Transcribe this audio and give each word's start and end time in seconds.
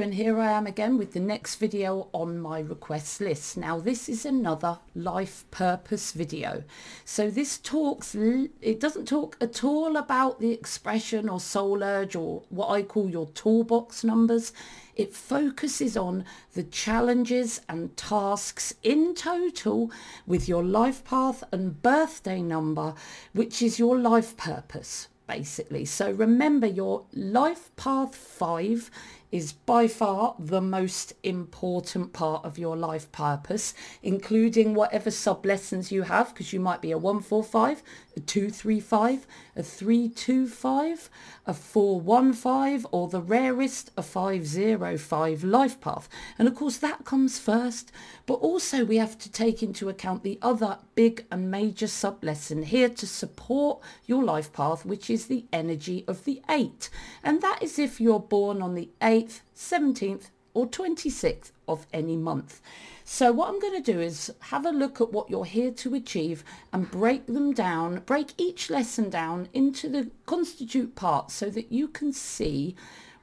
And 0.00 0.14
here 0.14 0.38
I 0.38 0.52
am 0.52 0.68
again 0.68 0.96
with 0.96 1.12
the 1.12 1.18
next 1.18 1.56
video 1.56 2.06
on 2.12 2.38
my 2.38 2.60
request 2.60 3.20
list. 3.20 3.56
Now 3.56 3.80
this 3.80 4.08
is 4.08 4.24
another 4.24 4.78
life 4.94 5.44
purpose 5.50 6.12
video. 6.12 6.62
So 7.04 7.30
this 7.30 7.58
talks, 7.58 8.14
it 8.14 8.78
doesn't 8.78 9.08
talk 9.08 9.36
at 9.40 9.64
all 9.64 9.96
about 9.96 10.38
the 10.38 10.52
expression 10.52 11.28
or 11.28 11.40
soul 11.40 11.82
urge 11.82 12.14
or 12.14 12.44
what 12.48 12.68
I 12.68 12.82
call 12.82 13.10
your 13.10 13.26
toolbox 13.26 14.04
numbers. 14.04 14.52
It 14.94 15.14
focuses 15.14 15.96
on 15.96 16.24
the 16.54 16.62
challenges 16.62 17.60
and 17.68 17.96
tasks 17.96 18.72
in 18.84 19.16
total 19.16 19.90
with 20.28 20.48
your 20.48 20.62
life 20.62 21.02
path 21.04 21.42
and 21.50 21.82
birthday 21.82 22.40
number, 22.40 22.94
which 23.32 23.60
is 23.60 23.80
your 23.80 23.98
life 23.98 24.36
purpose 24.36 25.08
basically. 25.28 25.84
So 25.84 26.10
remember 26.10 26.66
your 26.66 27.04
life 27.12 27.70
path 27.76 28.16
five 28.16 28.90
is 29.30 29.52
by 29.52 29.86
far 29.86 30.34
the 30.38 30.60
most 30.60 31.12
important 31.22 32.12
part 32.12 32.44
of 32.44 32.58
your 32.58 32.76
life 32.76 33.10
purpose, 33.12 33.74
including 34.02 34.74
whatever 34.74 35.10
sub 35.10 35.44
lessons 35.44 35.92
you 35.92 36.02
have, 36.02 36.32
because 36.32 36.52
you 36.52 36.60
might 36.60 36.80
be 36.80 36.90
a 36.90 36.98
145, 36.98 37.82
a 38.16 38.20
235, 38.20 39.26
a 39.56 39.62
325, 39.62 41.10
a 41.46 41.54
415, 41.54 42.86
or 42.90 43.08
the 43.08 43.20
rarest, 43.20 43.90
a 43.96 44.02
505 44.02 45.44
life 45.44 45.80
path. 45.80 46.08
And 46.38 46.48
of 46.48 46.54
course, 46.54 46.78
that 46.78 47.04
comes 47.04 47.38
first, 47.38 47.92
but 48.26 48.34
also 48.34 48.84
we 48.84 48.96
have 48.96 49.18
to 49.18 49.30
take 49.30 49.62
into 49.62 49.88
account 49.88 50.22
the 50.22 50.38
other 50.40 50.78
big 50.94 51.26
and 51.30 51.50
major 51.50 51.86
sub 51.86 52.24
lesson 52.24 52.62
here 52.62 52.88
to 52.88 53.06
support 53.06 53.80
your 54.06 54.24
life 54.24 54.52
path, 54.52 54.84
which 54.84 55.10
is 55.10 55.26
the 55.26 55.44
energy 55.52 56.04
of 56.08 56.24
the 56.24 56.42
eight. 56.48 56.88
And 57.22 57.42
that 57.42 57.62
is 57.62 57.78
if 57.78 58.00
you're 58.00 58.20
born 58.20 58.62
on 58.62 58.74
the 58.74 58.90
8th, 59.22 59.40
17th, 59.56 60.30
or 60.54 60.66
26th 60.66 61.50
of 61.66 61.86
any 61.92 62.16
month. 62.16 62.60
So 63.04 63.32
what 63.32 63.48
I'm 63.48 63.58
going 63.58 63.82
to 63.82 63.92
do 63.92 64.00
is 64.00 64.32
have 64.40 64.66
a 64.66 64.70
look 64.70 65.00
at 65.00 65.12
what 65.12 65.30
you're 65.30 65.44
here 65.44 65.70
to 65.70 65.94
achieve 65.94 66.44
and 66.72 66.90
break 66.90 67.26
them 67.26 67.52
down, 67.52 68.00
break 68.00 68.32
each 68.38 68.70
lesson 68.70 69.10
down 69.10 69.48
into 69.52 69.88
the 69.88 70.10
constitute 70.26 70.94
parts 70.94 71.34
so 71.34 71.50
that 71.50 71.72
you 71.72 71.88
can 71.88 72.12
see 72.12 72.76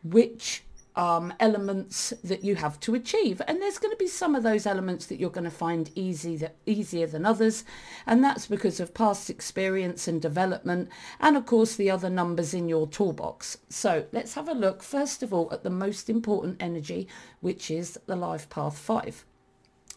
which 0.03 0.64
um, 0.96 1.34
elements 1.40 2.14
that 2.24 2.44
you 2.44 2.56
have 2.56 2.80
to 2.82 2.96
achieve. 2.96 3.42
And 3.48 3.62
there's 3.62 3.78
going 3.78 3.92
to 3.92 3.98
be 3.98 4.08
some 4.08 4.34
of 4.34 4.44
those 4.44 4.66
elements 4.66 5.06
that 5.08 5.20
you're 5.20 5.30
going 5.30 5.44
to 5.44 5.50
find 5.52 5.92
easy 5.96 6.38
that, 6.38 6.56
easier 6.66 7.08
than 7.08 7.26
others. 7.26 7.66
And 8.06 8.24
that's 8.24 8.48
because 8.48 8.80
of 8.80 8.94
past 8.94 9.30
experience 9.30 10.08
and 10.08 10.22
development. 10.22 10.90
And 11.20 11.36
of 11.36 11.46
course, 11.46 11.76
the 11.76 11.92
other 11.92 12.10
numbers 12.10 12.54
in 12.54 12.70
your 12.70 12.88
toolbox. 12.88 13.58
So 13.70 14.06
let's 14.12 14.36
have 14.36 14.48
a 14.48 14.54
look, 14.54 14.82
first 14.84 15.22
of 15.22 15.34
all, 15.34 15.50
at 15.52 15.64
the 15.64 15.70
most 15.70 16.10
important 16.10 16.58
energy, 16.62 17.08
which 17.42 17.70
is 17.70 18.00
the 18.06 18.16
life 18.16 18.50
path 18.50 18.78
five. 18.78 19.26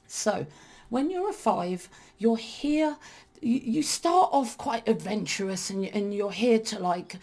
So 0.06 0.46
when 0.88 1.10
you're 1.10 1.30
a 1.30 1.34
five, 1.34 1.88
you're 2.18 2.36
here, 2.38 2.96
you, 3.40 3.60
you 3.62 3.82
start 3.82 4.30
off 4.32 4.58
quite 4.58 4.88
adventurous 4.88 5.70
and, 5.70 5.84
and 5.84 6.12
you're 6.12 6.32
here 6.32 6.58
to 6.58 6.78
like, 6.78 7.16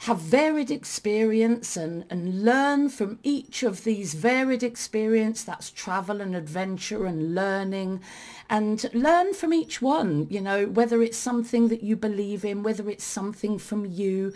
have 0.00 0.20
varied 0.20 0.70
experience 0.70 1.76
and, 1.76 2.04
and 2.10 2.44
learn 2.44 2.88
from 2.88 3.18
each 3.22 3.62
of 3.62 3.84
these 3.84 4.14
varied 4.14 4.62
experience 4.62 5.42
that's 5.42 5.70
travel 5.70 6.20
and 6.20 6.36
adventure 6.36 7.06
and 7.06 7.34
learning 7.34 8.00
and 8.50 8.88
learn 8.92 9.32
from 9.32 9.52
each 9.52 9.80
one 9.80 10.26
you 10.30 10.40
know 10.40 10.66
whether 10.66 11.02
it's 11.02 11.16
something 11.16 11.68
that 11.68 11.82
you 11.82 11.96
believe 11.96 12.44
in 12.44 12.62
whether 12.62 12.88
it's 12.90 13.04
something 13.04 13.58
from 13.58 13.84
you 13.86 14.32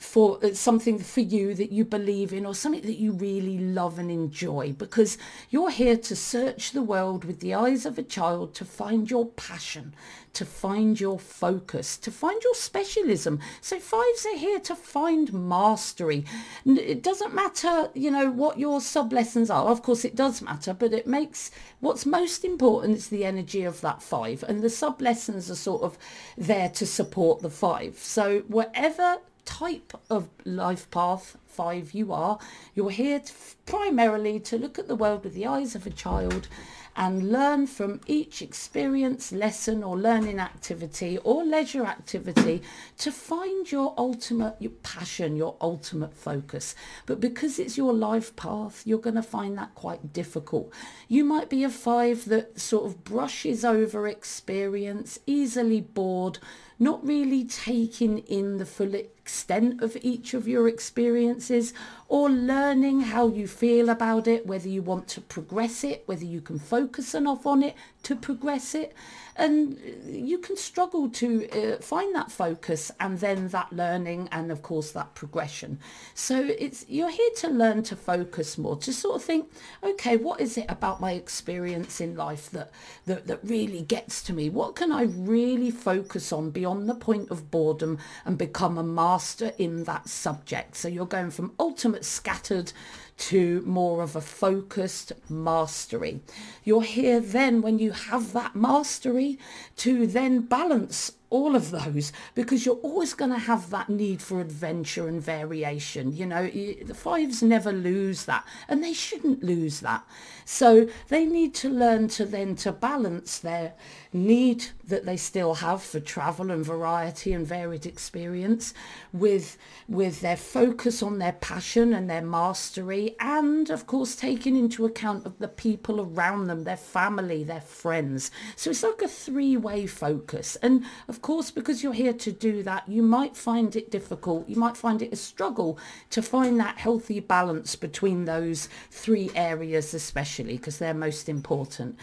for 0.00 0.42
uh, 0.42 0.54
something 0.54 0.98
for 0.98 1.20
you 1.20 1.54
that 1.54 1.70
you 1.70 1.84
believe 1.84 2.32
in 2.32 2.46
or 2.46 2.54
something 2.54 2.80
that 2.80 2.98
you 2.98 3.12
really 3.12 3.58
love 3.58 3.98
and 3.98 4.10
enjoy 4.10 4.72
because 4.72 5.18
you're 5.50 5.70
here 5.70 5.96
to 5.96 6.16
search 6.16 6.72
the 6.72 6.82
world 6.82 7.22
with 7.22 7.40
the 7.40 7.52
eyes 7.52 7.84
of 7.84 7.98
a 7.98 8.02
child 8.02 8.54
to 8.54 8.64
find 8.64 9.10
your 9.10 9.26
passion, 9.26 9.94
to 10.32 10.46
find 10.46 10.98
your 10.98 11.18
focus, 11.18 11.98
to 11.98 12.10
find 12.10 12.42
your 12.42 12.54
specialism. 12.54 13.40
So 13.60 13.78
fives 13.78 14.24
are 14.24 14.38
here 14.38 14.58
to 14.60 14.74
find 14.74 15.34
mastery. 15.34 16.24
It 16.64 17.02
doesn't 17.02 17.34
matter, 17.34 17.90
you 17.92 18.10
know, 18.10 18.30
what 18.30 18.58
your 18.58 18.80
sub 18.80 19.12
lessons 19.12 19.50
are. 19.50 19.66
Of 19.66 19.82
course 19.82 20.06
it 20.06 20.16
does 20.16 20.40
matter, 20.40 20.72
but 20.72 20.94
it 20.94 21.06
makes 21.06 21.50
what's 21.80 22.06
most 22.06 22.42
important 22.42 22.96
is 22.96 23.08
the 23.08 23.26
energy 23.26 23.64
of 23.64 23.82
that 23.82 24.02
five 24.02 24.42
and 24.48 24.62
the 24.62 24.70
sub 24.70 25.02
lessons 25.02 25.50
are 25.50 25.56
sort 25.56 25.82
of 25.82 25.98
there 26.38 26.70
to 26.70 26.86
support 26.86 27.42
the 27.42 27.50
five. 27.50 27.98
So 27.98 28.40
whatever 28.48 29.18
type 29.44 29.92
of 30.08 30.28
life 30.44 30.90
path 30.90 31.36
five 31.46 31.92
you 31.92 32.12
are. 32.12 32.38
You're 32.74 32.90
here 32.90 33.20
to, 33.20 33.32
primarily 33.66 34.40
to 34.40 34.58
look 34.58 34.78
at 34.78 34.88
the 34.88 34.94
world 34.94 35.24
with 35.24 35.34
the 35.34 35.46
eyes 35.46 35.74
of 35.74 35.86
a 35.86 35.90
child 35.90 36.48
and 36.96 37.30
learn 37.30 37.66
from 37.66 38.00
each 38.06 38.42
experience, 38.42 39.32
lesson 39.32 39.82
or 39.82 39.96
learning 39.96 40.38
activity 40.40 41.18
or 41.18 41.44
leisure 41.44 41.84
activity 41.84 42.62
to 42.98 43.12
find 43.12 43.70
your 43.70 43.94
ultimate 43.96 44.56
your 44.58 44.72
passion, 44.82 45.36
your 45.36 45.56
ultimate 45.60 46.14
focus. 46.14 46.74
But 47.06 47.20
because 47.20 47.58
it's 47.58 47.78
your 47.78 47.92
life 47.92 48.34
path, 48.36 48.82
you're 48.84 48.98
going 48.98 49.14
to 49.16 49.22
find 49.22 49.56
that 49.58 49.74
quite 49.74 50.12
difficult. 50.12 50.72
You 51.08 51.24
might 51.24 51.48
be 51.48 51.62
a 51.64 51.70
five 51.70 52.24
that 52.26 52.60
sort 52.60 52.86
of 52.86 53.04
brushes 53.04 53.64
over 53.64 54.08
experience, 54.08 55.20
easily 55.26 55.80
bored, 55.80 56.38
not 56.78 57.06
really 57.06 57.44
taking 57.44 58.18
in 58.18 58.58
the 58.58 58.66
full 58.66 58.94
extent 59.30 59.80
of 59.80 59.96
each 60.02 60.34
of 60.34 60.48
your 60.48 60.66
experiences 60.66 61.72
or 62.10 62.28
learning 62.28 63.02
how 63.02 63.28
you 63.28 63.46
feel 63.46 63.88
about 63.88 64.26
it, 64.26 64.44
whether 64.44 64.68
you 64.68 64.82
want 64.82 65.06
to 65.06 65.20
progress 65.20 65.84
it, 65.84 66.02
whether 66.06 66.24
you 66.24 66.40
can 66.40 66.58
focus 66.58 67.14
enough 67.14 67.46
on 67.46 67.62
it 67.62 67.76
to 68.02 68.16
progress 68.16 68.74
it. 68.74 68.92
And 69.36 69.78
you 70.04 70.38
can 70.38 70.56
struggle 70.56 71.08
to 71.08 71.48
uh, 71.48 71.80
find 71.80 72.14
that 72.14 72.30
focus 72.30 72.90
and 73.00 73.18
then 73.20 73.48
that 73.48 73.72
learning 73.72 74.28
and 74.32 74.50
of 74.50 74.60
course 74.60 74.90
that 74.90 75.14
progression. 75.14 75.78
So 76.14 76.50
it's 76.58 76.84
you're 76.88 77.10
here 77.10 77.30
to 77.36 77.48
learn 77.48 77.82
to 77.84 77.96
focus 77.96 78.58
more, 78.58 78.76
to 78.78 78.92
sort 78.92 79.16
of 79.16 79.22
think, 79.22 79.50
okay, 79.82 80.16
what 80.16 80.40
is 80.40 80.58
it 80.58 80.66
about 80.68 81.00
my 81.00 81.12
experience 81.12 82.02
in 82.02 82.16
life 82.16 82.50
that, 82.50 82.70
that, 83.06 83.28
that 83.28 83.38
really 83.42 83.82
gets 83.82 84.20
to 84.24 84.34
me? 84.34 84.50
What 84.50 84.74
can 84.74 84.92
I 84.92 85.04
really 85.04 85.70
focus 85.70 86.32
on 86.32 86.50
beyond 86.50 86.88
the 86.88 86.94
point 86.94 87.30
of 87.30 87.50
boredom 87.50 87.98
and 88.26 88.36
become 88.36 88.76
a 88.76 88.82
master 88.82 89.52
in 89.56 89.84
that 89.84 90.08
subject? 90.08 90.76
So 90.76 90.88
you're 90.88 91.06
going 91.06 91.30
from 91.30 91.54
ultimate 91.58 91.99
scattered 92.04 92.72
to 93.20 93.62
more 93.66 94.02
of 94.02 94.16
a 94.16 94.20
focused 94.20 95.12
mastery. 95.28 96.20
You're 96.64 96.82
here 96.82 97.20
then 97.20 97.60
when 97.60 97.78
you 97.78 97.92
have 97.92 98.32
that 98.32 98.56
mastery 98.56 99.38
to 99.76 100.06
then 100.06 100.40
balance 100.40 101.12
all 101.30 101.54
of 101.54 101.70
those 101.70 102.12
because 102.34 102.66
you're 102.66 102.76
always 102.76 103.14
going 103.14 103.30
to 103.30 103.38
have 103.38 103.70
that 103.70 103.88
need 103.88 104.20
for 104.20 104.40
adventure 104.40 105.06
and 105.06 105.22
variation. 105.22 106.16
You 106.16 106.26
know, 106.26 106.48
the 106.48 106.94
fives 106.94 107.42
never 107.42 107.72
lose 107.72 108.24
that 108.24 108.44
and 108.68 108.82
they 108.82 108.92
shouldn't 108.92 109.42
lose 109.42 109.80
that. 109.80 110.04
So 110.44 110.88
they 111.08 111.24
need 111.24 111.54
to 111.56 111.70
learn 111.70 112.08
to 112.08 112.24
then 112.24 112.56
to 112.56 112.72
balance 112.72 113.38
their 113.38 113.74
need 114.12 114.66
that 114.84 115.06
they 115.06 115.16
still 115.16 115.54
have 115.54 115.82
for 115.82 116.00
travel 116.00 116.50
and 116.50 116.64
variety 116.64 117.32
and 117.32 117.46
varied 117.46 117.86
experience 117.86 118.74
with 119.12 119.56
with 119.88 120.20
their 120.20 120.36
focus 120.36 121.00
on 121.00 121.20
their 121.20 121.34
passion 121.34 121.94
and 121.94 122.10
their 122.10 122.22
mastery 122.22 123.09
and 123.18 123.70
of 123.70 123.86
course 123.86 124.14
taking 124.14 124.56
into 124.56 124.84
account 124.84 125.26
of 125.26 125.38
the 125.38 125.48
people 125.48 126.00
around 126.00 126.46
them 126.46 126.64
their 126.64 126.76
family 126.76 127.42
their 127.42 127.60
friends. 127.60 128.30
So 128.56 128.70
it's 128.70 128.82
like 128.82 129.02
a 129.02 129.08
three-way 129.08 129.86
focus. 129.86 130.56
And 130.56 130.84
of 131.08 131.22
course 131.22 131.50
because 131.50 131.82
you're 131.82 131.92
here 131.92 132.12
to 132.12 132.32
do 132.32 132.62
that 132.62 132.88
you 132.88 133.02
might 133.02 133.36
find 133.36 133.74
it 133.76 133.90
difficult 133.90 134.48
you 134.48 134.56
might 134.56 134.76
find 134.76 135.02
it 135.02 135.12
a 135.12 135.16
struggle 135.16 135.78
to 136.10 136.22
find 136.22 136.58
that 136.60 136.78
healthy 136.78 137.20
balance 137.20 137.76
between 137.76 138.24
those 138.24 138.68
three 138.90 139.30
areas 139.34 139.94
especially 139.94 140.56
because 140.56 140.78
they're 140.78 140.94
most 140.94 141.28
important 141.28 141.98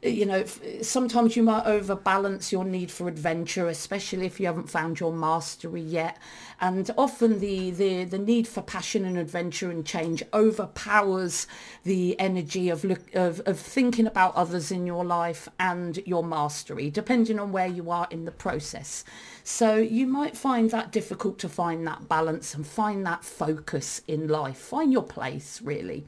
you 0.00 0.26
know, 0.26 0.44
sometimes 0.80 1.34
you 1.34 1.42
might 1.42 1.66
overbalance 1.66 2.52
your 2.52 2.64
need 2.64 2.88
for 2.88 3.08
adventure, 3.08 3.66
especially 3.66 4.26
if 4.26 4.38
you 4.38 4.46
haven't 4.46 4.70
found 4.70 5.00
your 5.00 5.12
mastery 5.12 5.80
yet. 5.80 6.18
And 6.60 6.88
often 6.96 7.40
the, 7.40 7.72
the, 7.72 8.04
the 8.04 8.18
need 8.18 8.46
for 8.46 8.62
passion 8.62 9.04
and 9.04 9.18
adventure 9.18 9.72
and 9.72 9.84
change 9.84 10.22
overpowers 10.32 11.48
the 11.82 12.18
energy 12.20 12.68
of, 12.68 12.84
look, 12.84 13.12
of, 13.12 13.40
of 13.44 13.58
thinking 13.58 14.06
about 14.06 14.36
others 14.36 14.70
in 14.70 14.86
your 14.86 15.04
life 15.04 15.48
and 15.58 15.98
your 16.06 16.22
mastery, 16.22 16.90
depending 16.90 17.40
on 17.40 17.50
where 17.50 17.66
you 17.66 17.90
are 17.90 18.06
in 18.10 18.24
the 18.24 18.30
process. 18.30 19.04
So 19.42 19.76
you 19.76 20.06
might 20.06 20.36
find 20.36 20.70
that 20.70 20.92
difficult 20.92 21.40
to 21.40 21.48
find 21.48 21.84
that 21.88 22.08
balance 22.08 22.54
and 22.54 22.64
find 22.64 23.04
that 23.06 23.24
focus 23.24 24.00
in 24.06 24.28
life. 24.28 24.58
Find 24.58 24.92
your 24.92 25.02
place, 25.02 25.60
really. 25.60 26.04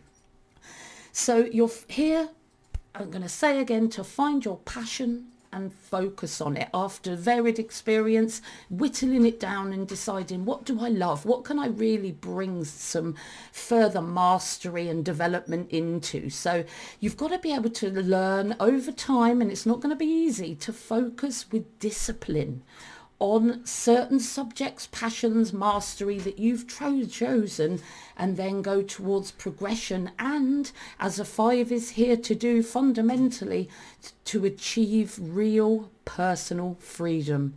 So 1.12 1.38
you're 1.38 1.70
here 1.88 2.28
I'm 2.94 3.10
going 3.10 3.22
to 3.22 3.28
say 3.28 3.60
again 3.60 3.88
to 3.90 4.04
find 4.04 4.44
your 4.44 4.56
passion 4.58 5.26
and 5.52 5.72
focus 5.72 6.40
on 6.40 6.56
it 6.56 6.68
after 6.72 7.16
varied 7.16 7.58
experience, 7.58 8.40
whittling 8.68 9.26
it 9.26 9.40
down 9.40 9.72
and 9.72 9.86
deciding 9.86 10.44
what 10.44 10.64
do 10.64 10.80
I 10.80 10.88
love? 10.88 11.24
What 11.24 11.44
can 11.44 11.58
I 11.58 11.66
really 11.66 12.12
bring 12.12 12.64
some 12.64 13.16
further 13.52 14.00
mastery 14.00 14.88
and 14.88 15.04
development 15.04 15.70
into? 15.70 16.30
So 16.30 16.64
you've 17.00 17.16
got 17.16 17.28
to 17.28 17.38
be 17.38 17.52
able 17.52 17.70
to 17.70 17.90
learn 17.90 18.56
over 18.60 18.92
time 18.92 19.40
and 19.40 19.50
it's 19.50 19.66
not 19.66 19.80
going 19.80 19.90
to 19.90 19.96
be 19.96 20.06
easy 20.06 20.54
to 20.56 20.72
focus 20.72 21.50
with 21.50 21.78
discipline 21.78 22.62
on 23.20 23.64
certain 23.66 24.18
subjects, 24.18 24.88
passions, 24.90 25.52
mastery 25.52 26.18
that 26.18 26.38
you've 26.38 26.66
cho- 26.66 27.04
chosen 27.04 27.80
and 28.16 28.36
then 28.36 28.62
go 28.62 28.82
towards 28.82 29.30
progression. 29.30 30.10
And 30.18 30.72
as 30.98 31.20
a 31.20 31.24
five 31.24 31.70
is 31.70 31.90
here 31.90 32.16
to 32.16 32.34
do 32.34 32.62
fundamentally 32.62 33.68
to 34.24 34.46
achieve 34.46 35.18
real 35.20 35.90
personal 36.06 36.76
freedom. 36.80 37.54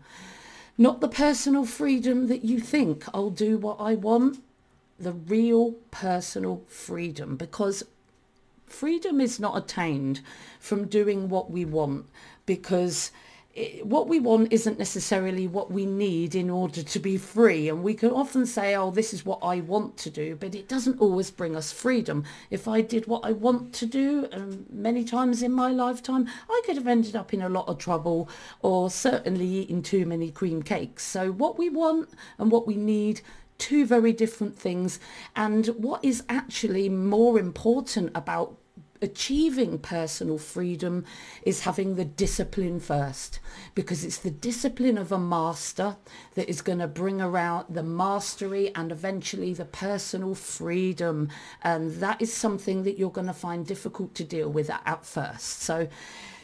Not 0.77 0.99
the 0.99 1.07
personal 1.07 1.65
freedom 1.65 2.27
that 2.27 2.43
you 2.43 2.59
think 2.59 3.05
I'll 3.13 3.29
do 3.29 3.57
what 3.57 3.77
I 3.79 3.95
want, 3.95 4.43
the 4.99 5.13
real 5.13 5.73
personal 5.91 6.63
freedom. 6.67 7.37
Because 7.37 7.83
freedom 8.65 9.21
is 9.21 9.39
not 9.39 9.57
attained 9.57 10.19
from 10.59 10.87
doing 10.87 11.29
what 11.29 11.49
we 11.49 11.63
want. 11.63 12.07
Because 12.45 13.11
what 13.83 14.07
we 14.07 14.19
want 14.19 14.51
isn't 14.51 14.79
necessarily 14.79 15.47
what 15.47 15.69
we 15.69 15.85
need 15.85 16.33
in 16.33 16.49
order 16.49 16.81
to 16.81 16.99
be 16.99 17.17
free. 17.17 17.69
And 17.69 17.83
we 17.83 17.93
can 17.93 18.09
often 18.09 18.47
say, 18.47 18.75
oh, 18.75 18.89
this 18.89 19.13
is 19.13 19.25
what 19.25 19.39
I 19.43 19.59
want 19.59 19.95
to 19.97 20.09
do, 20.09 20.35
but 20.35 20.55
it 20.55 20.67
doesn't 20.67 20.99
always 20.99 21.29
bring 21.29 21.55
us 21.55 21.71
freedom. 21.71 22.23
If 22.49 22.67
I 22.67 22.81
did 22.81 23.05
what 23.05 23.23
I 23.23 23.31
want 23.31 23.71
to 23.75 23.85
do 23.85 24.27
um, 24.31 24.65
many 24.71 25.03
times 25.03 25.43
in 25.43 25.51
my 25.51 25.71
lifetime, 25.71 26.27
I 26.49 26.61
could 26.65 26.77
have 26.77 26.87
ended 26.87 27.15
up 27.15 27.31
in 27.31 27.43
a 27.43 27.49
lot 27.49 27.67
of 27.67 27.77
trouble 27.77 28.27
or 28.61 28.89
certainly 28.89 29.45
eating 29.45 29.83
too 29.83 30.07
many 30.07 30.31
cream 30.31 30.63
cakes. 30.63 31.03
So 31.03 31.31
what 31.31 31.59
we 31.59 31.69
want 31.69 32.09
and 32.39 32.51
what 32.51 32.65
we 32.65 32.75
need 32.75 33.21
two 33.59 33.85
very 33.85 34.13
different 34.13 34.57
things 34.57 34.99
and 35.35 35.67
what 35.67 36.03
is 36.03 36.23
actually 36.27 36.89
more 36.89 37.37
important 37.37 38.11
about 38.15 38.57
achieving 39.03 39.77
personal 39.77 40.37
freedom 40.37 41.05
is 41.43 41.61
having 41.61 41.95
the 41.95 42.05
discipline 42.05 42.79
first 42.79 43.39
because 43.75 44.03
it's 44.03 44.17
the 44.17 44.31
discipline 44.31 44.97
of 44.97 45.11
a 45.11 45.19
master 45.19 45.97
that 46.35 46.49
is 46.49 46.61
going 46.61 46.79
to 46.79 46.87
bring 46.87 47.21
around 47.21 47.65
the 47.69 47.83
mastery 47.83 48.73
and 48.73 48.91
eventually 48.91 49.53
the 49.53 49.65
personal 49.65 50.33
freedom. 50.33 51.29
And 51.61 51.95
that 51.95 52.21
is 52.21 52.33
something 52.33 52.83
that 52.83 52.97
you're 52.97 53.11
going 53.11 53.27
to 53.27 53.33
find 53.33 53.67
difficult 53.67 54.15
to 54.15 54.23
deal 54.23 54.49
with 54.49 54.69
at 54.69 55.05
first. 55.05 55.61
So 55.61 55.87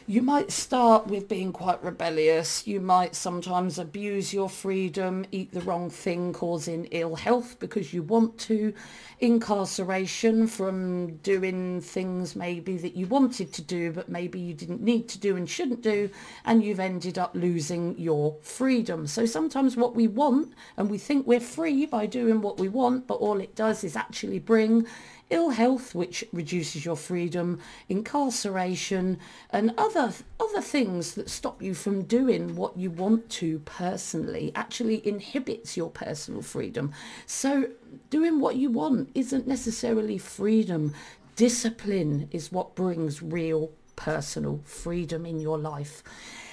you 0.09 0.23
might 0.23 0.49
start 0.49 1.05
with 1.05 1.29
being 1.29 1.53
quite 1.53 1.83
rebellious. 1.83 2.65
You 2.65 2.81
might 2.81 3.13
sometimes 3.13 3.77
abuse 3.77 4.33
your 4.33 4.49
freedom, 4.49 5.23
eat 5.31 5.51
the 5.51 5.61
wrong 5.61 5.91
thing, 5.91 6.33
causing 6.33 6.85
ill 6.85 7.13
health 7.13 7.57
because 7.59 7.93
you 7.93 8.01
want 8.01 8.39
to. 8.39 8.73
Incarceration 9.19 10.47
from 10.47 11.17
doing 11.17 11.79
things 11.81 12.35
maybe 12.35 12.75
that 12.77 12.95
you 12.95 13.05
wanted 13.05 13.53
to 13.53 13.61
do, 13.61 13.91
but 13.91 14.09
maybe 14.09 14.39
you 14.39 14.55
didn't 14.55 14.81
need 14.81 15.07
to 15.09 15.19
do 15.19 15.35
and 15.35 15.47
shouldn't 15.47 15.83
do, 15.83 16.09
and 16.43 16.63
you've 16.63 16.79
ended 16.79 17.19
up 17.19 17.35
losing 17.35 17.95
your 17.99 18.35
freedom. 18.41 19.05
So 19.05 19.27
sometimes 19.27 19.77
what 19.77 19.93
we 19.93 20.07
want, 20.07 20.53
and 20.75 20.89
we 20.89 20.97
think 20.97 21.27
we're 21.27 21.39
free 21.39 21.85
by 21.85 22.07
doing 22.07 22.41
what 22.41 22.59
we 22.59 22.67
want, 22.67 23.05
but 23.05 23.15
all 23.15 23.39
it 23.39 23.53
does 23.53 23.83
is 23.83 23.95
actually 23.95 24.39
bring 24.39 24.87
ill 25.29 25.51
health, 25.51 25.93
which 25.93 26.23
reduces 26.31 26.85
your 26.85 26.95
freedom, 26.95 27.59
incarceration, 27.87 29.19
and 29.51 29.73
other 29.77 30.13
other 30.39 30.61
things 30.61 31.15
that 31.15 31.29
stop 31.29 31.61
you 31.61 31.73
from 31.73 32.03
doing 32.03 32.55
what 32.55 32.77
you 32.77 32.89
want 32.89 33.29
to 33.29 33.59
personally 33.59 34.51
actually 34.55 35.05
inhibits 35.07 35.77
your 35.77 35.89
personal 35.89 36.41
freedom. 36.41 36.91
So 37.25 37.69
doing 38.09 38.39
what 38.39 38.55
you 38.55 38.69
want 38.71 39.09
isn't 39.13 39.47
necessarily 39.47 40.17
freedom. 40.17 40.93
Discipline 41.35 42.27
is 42.31 42.51
what 42.51 42.75
brings 42.75 43.21
real 43.21 43.71
personal 43.99 44.61
freedom 44.63 45.25
in 45.25 45.41
your 45.41 45.57
life. 45.57 46.01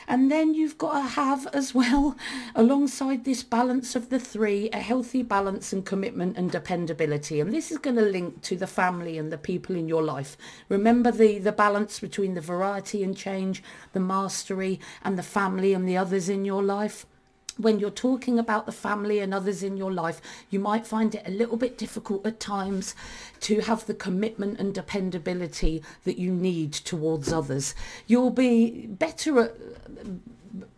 And 0.08 0.30
then 0.30 0.54
you've 0.54 0.78
got 0.78 0.94
to 0.94 1.08
have 1.08 1.46
as 1.52 1.74
well, 1.74 2.16
alongside 2.54 3.24
this 3.24 3.42
balance 3.42 3.96
of 3.96 4.10
the 4.10 4.18
three, 4.18 4.68
a 4.72 4.80
healthy 4.80 5.22
balance 5.22 5.72
and 5.72 5.84
commitment 5.84 6.36
and 6.36 6.50
dependability. 6.50 7.40
And 7.40 7.52
this 7.52 7.70
is 7.70 7.78
going 7.78 7.96
to 7.96 8.02
link 8.02 8.42
to 8.42 8.56
the 8.56 8.66
family 8.66 9.16
and 9.16 9.32
the 9.32 9.38
people 9.38 9.74
in 9.76 9.88
your 9.88 10.02
life. 10.02 10.36
Remember 10.68 11.10
the, 11.10 11.38
the 11.38 11.52
balance 11.52 12.00
between 12.00 12.34
the 12.34 12.40
variety 12.40 13.02
and 13.02 13.16
change, 13.16 13.62
the 13.92 14.00
mastery 14.00 14.80
and 15.04 15.16
the 15.16 15.22
family 15.22 15.72
and 15.72 15.88
the 15.88 15.96
others 15.96 16.28
in 16.28 16.44
your 16.44 16.62
life 16.62 17.06
when 17.56 17.78
you're 17.78 17.90
talking 17.90 18.38
about 18.38 18.66
the 18.66 18.72
family 18.72 19.18
and 19.18 19.32
others 19.32 19.62
in 19.62 19.76
your 19.76 19.92
life, 19.92 20.20
you 20.50 20.60
might 20.60 20.86
find 20.86 21.14
it 21.14 21.22
a 21.26 21.30
little 21.30 21.56
bit 21.56 21.78
difficult 21.78 22.26
at 22.26 22.38
times 22.38 22.94
to 23.40 23.60
have 23.60 23.86
the 23.86 23.94
commitment 23.94 24.60
and 24.60 24.74
dependability 24.74 25.82
that 26.04 26.18
you 26.18 26.32
need 26.32 26.72
towards 26.72 27.32
others. 27.32 27.74
You'll 28.06 28.30
be 28.30 28.86
better 28.86 29.40
at 29.40 29.56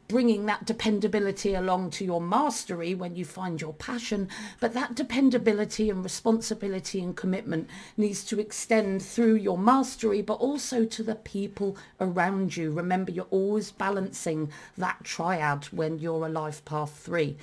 bringing 0.09 0.47
that 0.47 0.65
dependability 0.65 1.55
along 1.55 1.91
to 1.91 2.05
your 2.05 2.21
mastery 2.21 2.95
when 2.95 3.15
you 3.15 3.25
find 3.25 3.61
your 3.61 3.75
passion. 3.75 4.29
But 4.59 4.73
that 4.75 4.95
dependability 4.95 5.91
and 5.91 6.03
responsibility 6.03 7.01
and 7.01 7.17
commitment 7.17 7.69
needs 7.97 8.25
to 8.25 8.41
extend 8.41 9.03
through 9.03 9.37
your 9.37 9.59
mastery 9.59 10.23
but 10.23 10.35
also 10.35 10.85
to 10.85 11.03
the 11.03 11.15
people 11.15 11.77
around 12.01 12.57
you. 12.57 12.73
Remember 12.73 13.13
you're 13.13 13.27
always 13.31 13.71
balancing 13.71 14.51
that 14.77 15.05
triad 15.05 15.67
when 15.67 15.99
you're 15.99 16.27
a 16.27 16.29
life 16.29 16.65
path 16.65 16.99
3 17.05 17.37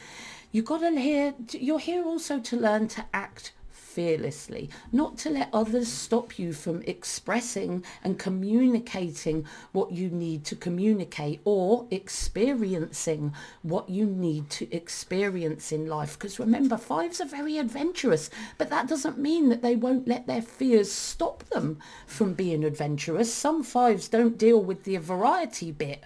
you've 0.52 0.64
got 0.64 0.80
to 0.80 0.90
hear 0.98 1.34
you're 1.52 1.80
here 1.80 2.06
also 2.06 2.40
to 2.40 2.56
learn 2.56 2.88
to 2.88 3.06
act 3.14 3.52
fearlessly, 3.96 4.70
not 4.92 5.18
to 5.18 5.30
let 5.30 5.50
others 5.54 5.88
stop 5.88 6.38
you 6.38 6.52
from 6.52 6.82
expressing 6.82 7.82
and 8.04 8.20
communicating 8.20 9.46
what 9.72 9.94
you 9.94 10.10
need 10.10 10.44
to 10.44 10.56
communicate 10.56 11.40
or 11.46 11.88
experiencing 11.90 13.34
what 13.62 13.90
you 13.90 14.06
need 14.06 14.50
to 14.50 14.70
experience 14.76 15.72
in 15.72 15.88
life. 15.88 16.20
Because 16.20 16.38
remember, 16.38 16.76
fives 16.76 17.22
are 17.22 17.26
very 17.26 17.58
adventurous, 17.58 18.30
but 18.58 18.70
that 18.70 18.90
doesn't 18.90 19.18
mean 19.18 19.48
that 19.48 19.62
they 19.62 19.78
won't 19.78 20.10
let 20.10 20.28
their 20.28 20.42
fears 20.42 20.92
stop 20.92 21.46
them 21.46 21.80
from 22.06 22.34
being 22.34 22.66
adventurous. 22.66 23.34
Some 23.34 23.64
fives 23.64 24.10
don't 24.10 24.38
deal 24.38 24.62
with 24.62 24.84
the 24.84 24.98
variety 24.98 25.72
bit 25.72 26.04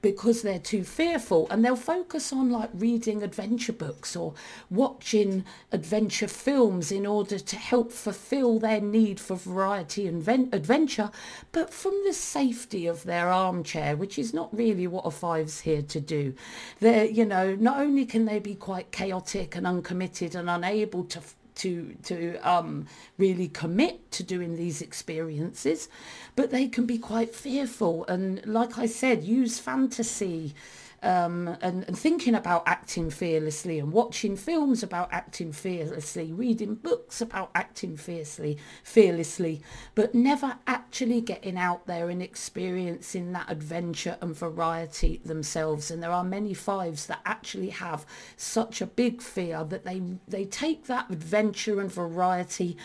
because 0.00 0.42
they're 0.42 0.58
too 0.58 0.84
fearful. 0.84 1.46
And 1.50 1.64
they'll 1.64 1.76
focus 1.76 2.32
on 2.32 2.50
like 2.50 2.70
reading 2.74 3.22
adventure 3.22 3.72
books 3.72 4.16
or 4.16 4.34
watching 4.70 5.44
adventure 5.72 6.28
films 6.28 6.92
in 6.92 7.06
order 7.06 7.38
to 7.38 7.56
help 7.56 7.92
fulfill 7.92 8.58
their 8.58 8.80
need 8.80 9.20
for 9.20 9.36
variety 9.36 10.06
and 10.06 10.22
ven- 10.22 10.48
adventure 10.52 11.10
but 11.52 11.72
from 11.72 11.94
the 12.06 12.12
safety 12.12 12.86
of 12.86 13.04
their 13.04 13.28
armchair 13.28 13.96
which 13.96 14.18
is 14.18 14.32
not 14.34 14.54
really 14.56 14.86
what 14.86 15.06
a 15.06 15.10
five's 15.10 15.60
here 15.60 15.82
to 15.82 16.00
do. 16.00 16.34
They're 16.80 17.06
you 17.06 17.24
know 17.24 17.54
not 17.54 17.78
only 17.78 18.06
can 18.06 18.24
they 18.24 18.38
be 18.38 18.54
quite 18.54 18.90
chaotic 18.92 19.56
and 19.56 19.66
uncommitted 19.66 20.34
and 20.34 20.48
unable 20.48 21.04
to 21.04 21.20
to 21.58 21.94
to 22.04 22.36
um, 22.38 22.86
really 23.18 23.48
commit 23.48 24.10
to 24.12 24.22
doing 24.22 24.56
these 24.56 24.82
experiences, 24.82 25.88
but 26.36 26.50
they 26.50 26.68
can 26.68 26.86
be 26.86 26.98
quite 26.98 27.34
fearful. 27.34 28.04
And, 28.06 28.44
like 28.46 28.78
I 28.78 28.86
said, 28.86 29.24
use 29.24 29.58
fantasy 29.58 30.54
um, 31.02 31.56
and, 31.60 31.84
and 31.84 31.98
thinking 31.98 32.34
about 32.34 32.62
acting 32.66 33.10
fearlessly 33.10 33.78
and 33.78 33.92
watching 33.92 34.36
films 34.36 34.82
about 34.82 35.08
acting 35.12 35.52
fearlessly, 35.52 36.32
reading 36.32 36.74
books 36.74 37.20
about 37.20 37.50
acting 37.54 37.96
fiercely, 37.96 38.58
fearlessly, 38.82 39.62
but 39.94 40.14
never 40.14 40.58
actually 40.66 41.20
getting 41.20 41.56
out 41.56 41.86
there 41.86 42.08
and 42.08 42.22
experiencing 42.22 43.32
that 43.32 43.50
adventure 43.50 44.16
and 44.20 44.36
variety 44.36 45.20
themselves. 45.24 45.90
And 45.90 46.02
there 46.02 46.10
are 46.10 46.24
many 46.24 46.54
fives 46.54 47.06
that 47.06 47.20
actually 47.24 47.70
have 47.70 48.04
such 48.36 48.80
a 48.80 48.86
big 48.86 49.22
fear 49.22 49.64
that 49.64 49.84
they 49.84 50.02
they 50.26 50.44
take 50.44 50.86
that 50.86 51.10
adventure 51.10 51.80
and 51.80 51.90
variety 51.90 52.76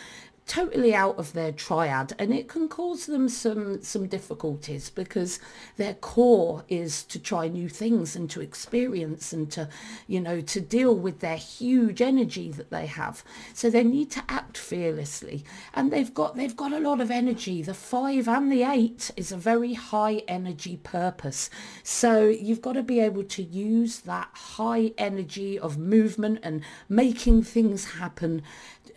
totally 0.46 0.94
out 0.94 1.18
of 1.18 1.34
their 1.34 1.52
triad 1.52 2.14
and 2.20 2.34
it 2.34 2.48
can 2.48 2.68
cause 2.68 3.06
them 3.06 3.30
some 3.30 3.82
some 3.82 4.08
difficulties 4.08 4.90
because 4.90 5.40
their 5.78 5.94
core 5.94 6.64
is 6.68 7.04
to 7.04 7.20
try 7.20 7.48
new 7.48 7.70
things 7.70 8.16
and 8.16 8.30
to 8.30 8.42
experience 8.42 9.32
and 9.34 9.52
to 9.52 9.70
you 10.08 10.20
know 10.20 10.42
to 10.42 10.60
deal 10.60 10.96
with 10.96 11.20
their 11.20 11.38
huge 11.38 12.02
energy 12.02 12.52
that 12.52 12.70
they 12.70 12.86
have. 12.86 13.24
So 13.54 13.70
they 13.70 13.84
need 13.84 14.12
to 14.12 14.24
act 14.30 14.58
fearlessly. 14.58 15.44
And 15.74 15.92
they've 15.92 16.14
got 16.14 16.36
they've 16.36 16.56
got 16.56 16.74
a 16.74 16.80
lot 16.80 17.02
of 17.02 17.12
energy. 17.12 17.62
The 17.62 17.74
5 17.74 18.28
and 18.28 18.52
the 18.52 18.64
8 18.64 19.12
is 19.16 19.32
a 19.32 19.38
very 19.38 19.74
high 19.74 20.24
energy 20.28 20.78
purpose. 20.78 21.50
So 21.84 22.28
you've 22.28 22.62
got 22.62 22.74
to 22.74 22.84
be 22.84 23.00
able 23.00 23.24
to 23.24 23.44
use 23.44 24.02
that 24.02 24.30
high 24.34 24.92
energy 24.98 25.58
of 25.60 25.78
movement 25.78 26.40
and 26.44 26.64
making 26.90 27.44
things 27.44 27.86
happen 27.86 28.42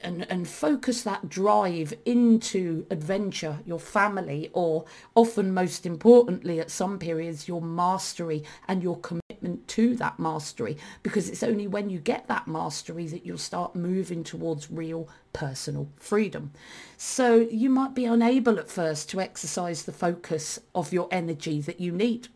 and, 0.02 0.26
and 0.30 0.48
focus 0.48 1.02
that 1.02 1.28
drive 1.28 1.94
into 2.04 2.86
adventure, 2.90 3.58
your 3.64 3.80
family, 3.80 4.50
or 4.52 4.84
often 5.14 5.52
most 5.52 5.86
importantly 5.86 6.60
at 6.60 6.70
some 6.70 6.98
periods, 6.98 7.48
your 7.48 7.62
mastery 7.62 8.44
and 8.68 8.82
your 8.82 8.98
commitment 8.98 9.66
to 9.68 9.96
that 9.96 10.18
mastery. 10.18 10.76
Because 11.02 11.28
it's 11.28 11.42
only 11.42 11.66
when 11.66 11.90
you 11.90 11.98
get 11.98 12.28
that 12.28 12.46
mastery 12.46 13.06
that 13.06 13.24
you'll 13.24 13.38
start 13.38 13.74
moving 13.74 14.24
towards 14.24 14.70
real 14.70 15.08
personal 15.32 15.88
freedom. 15.96 16.52
So 16.96 17.34
you 17.34 17.70
might 17.70 17.94
be 17.94 18.04
unable 18.04 18.58
at 18.58 18.70
first 18.70 19.10
to 19.10 19.20
exercise 19.20 19.84
the 19.84 19.92
focus 19.92 20.58
of 20.74 20.92
your 20.92 21.08
energy 21.10 21.60
that 21.60 21.80
you 21.80 21.92
need 21.92 22.28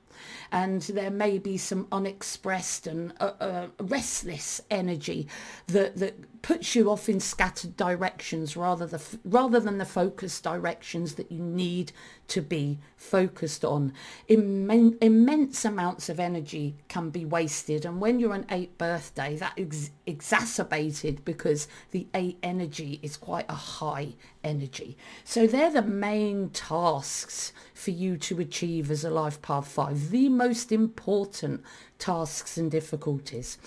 and 0.53 0.83
there 0.83 1.11
may 1.11 1.39
be 1.39 1.57
some 1.57 1.87
unexpressed 1.93 2.87
and 2.87 3.13
uh, 3.21 3.33
uh, 3.41 3.67
restless 3.81 4.61
energy 4.71 5.29
that, 5.69 5.97
that 5.97 6.15
puts 6.43 6.75
you 6.75 6.91
off 6.91 7.09
in 7.09 7.21
scattered 7.21 7.77
directions 7.77 8.57
rather, 8.57 8.87
the, 8.87 9.03
rather 9.25 9.61
than 9.61 9.79
the 9.79 9.85
focused 9.85 10.43
directions 10.43 11.15
that 11.15 11.31
you 11.31 11.43
need 11.43 11.93
to 12.29 12.41
be 12.41 12.79
focused 12.97 13.65
on. 13.65 13.93
Immen- 14.29 14.97
immense 15.01 15.65
amounts 15.65 16.09
of 16.09 16.21
energy 16.21 16.77
can 16.89 17.11
be 17.11 17.25
wasted 17.25 17.85
and 17.85 18.01
when 18.01 18.19
you're 18.19 18.35
an 18.35 18.47
eighth 18.51 18.79
birthday 18.79 19.37
that 19.37 19.53
is 19.57 19.91
exacerbated 20.07 21.25
because 21.25 21.69
the 21.91 22.07
eight 22.15 22.39
energy 22.43 23.01
is 23.03 23.17
quite 23.17 23.47
a 23.49 23.55
high 23.55 24.15
energy. 24.43 24.97
So 25.25 25.47
they're 25.47 25.71
the 25.71 25.83
main 25.83 26.51
tasks 26.51 27.53
for 27.75 27.91
you 27.91 28.17
to 28.19 28.41
achieve 28.41 28.91
as 28.91 29.05
a 29.05 29.11
life 29.11 29.41
path 29.43 29.69
5, 29.69 30.11
the 30.11 30.29
most 30.29 30.73
important 30.73 31.63
tasks 31.99 32.57
and 32.57 32.71
difficulties. 32.71 33.59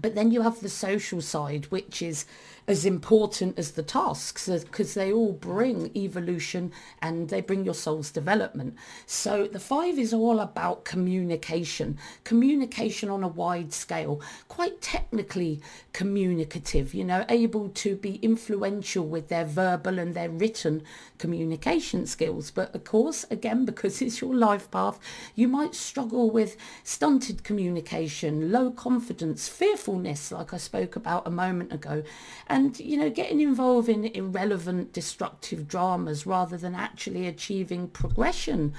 But 0.00 0.14
then 0.14 0.30
you 0.30 0.42
have 0.42 0.60
the 0.60 0.68
social 0.68 1.20
side, 1.20 1.66
which 1.66 2.02
is 2.02 2.24
as 2.70 2.86
important 2.86 3.58
as 3.58 3.72
the 3.72 3.82
tasks 3.82 4.48
because 4.48 4.94
they 4.94 5.12
all 5.12 5.32
bring 5.32 5.90
evolution 5.96 6.70
and 7.02 7.28
they 7.28 7.40
bring 7.40 7.64
your 7.64 7.74
soul's 7.74 8.12
development. 8.12 8.76
So 9.06 9.48
the 9.48 9.58
five 9.58 9.98
is 9.98 10.14
all 10.14 10.38
about 10.38 10.84
communication, 10.84 11.98
communication 12.22 13.10
on 13.10 13.24
a 13.24 13.28
wide 13.28 13.72
scale, 13.72 14.20
quite 14.46 14.80
technically 14.80 15.60
communicative, 15.92 16.94
you 16.94 17.04
know, 17.04 17.24
able 17.28 17.70
to 17.70 17.96
be 17.96 18.20
influential 18.22 19.04
with 19.04 19.26
their 19.26 19.44
verbal 19.44 19.98
and 19.98 20.14
their 20.14 20.30
written 20.30 20.84
communication 21.18 22.06
skills. 22.06 22.52
But 22.52 22.72
of 22.72 22.84
course, 22.84 23.26
again, 23.32 23.64
because 23.64 24.00
it's 24.00 24.20
your 24.20 24.36
life 24.36 24.70
path, 24.70 25.00
you 25.34 25.48
might 25.48 25.74
struggle 25.74 26.30
with 26.30 26.56
stunted 26.84 27.42
communication, 27.42 28.52
low 28.52 28.70
confidence, 28.70 29.48
fearfulness, 29.48 30.30
like 30.30 30.54
I 30.54 30.58
spoke 30.58 30.94
about 30.94 31.26
a 31.26 31.30
moment 31.32 31.72
ago. 31.72 32.04
And 32.46 32.59
and 32.60 32.78
you 32.78 32.96
know 32.96 33.08
getting 33.08 33.40
involved 33.40 33.88
in 33.88 34.04
irrelevant 34.04 34.92
destructive 34.92 35.66
dramas 35.66 36.26
rather 36.26 36.58
than 36.58 36.74
actually 36.74 37.26
achieving 37.26 37.88
progression 37.88 38.74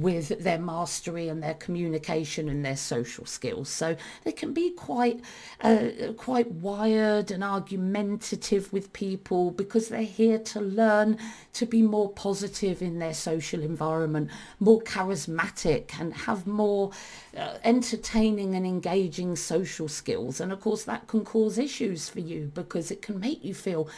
with 0.00 0.42
their 0.42 0.58
mastery 0.58 1.28
and 1.28 1.42
their 1.42 1.54
communication 1.54 2.48
and 2.48 2.64
their 2.64 2.76
social 2.76 3.24
skills. 3.24 3.68
So 3.68 3.96
they 4.24 4.32
can 4.32 4.52
be 4.52 4.70
quite 4.70 5.20
uh, 5.60 6.12
quite 6.16 6.50
wired 6.50 7.30
and 7.30 7.44
argumentative 7.44 8.72
with 8.72 8.92
people 8.92 9.52
because 9.52 9.88
they're 9.88 10.02
here 10.02 10.38
to 10.38 10.60
learn 10.60 11.18
to 11.52 11.66
be 11.66 11.82
more 11.82 12.10
positive 12.10 12.82
in 12.82 12.98
their 12.98 13.14
social 13.14 13.62
environment, 13.62 14.30
more 14.58 14.80
charismatic 14.82 15.98
and 16.00 16.12
have 16.12 16.46
more 16.46 16.90
uh, 17.36 17.58
entertaining 17.62 18.54
and 18.54 18.66
engaging 18.66 19.36
social 19.36 19.88
skills. 19.88 20.40
And 20.40 20.50
of 20.52 20.60
course 20.60 20.84
that 20.84 21.06
can 21.06 21.24
cause 21.24 21.56
issues 21.56 22.08
for 22.08 22.20
you 22.20 22.50
because 22.54 22.90
it 22.90 23.00
can 23.00 23.20
make 23.20 23.44
you 23.44 23.54
feel 23.54 23.88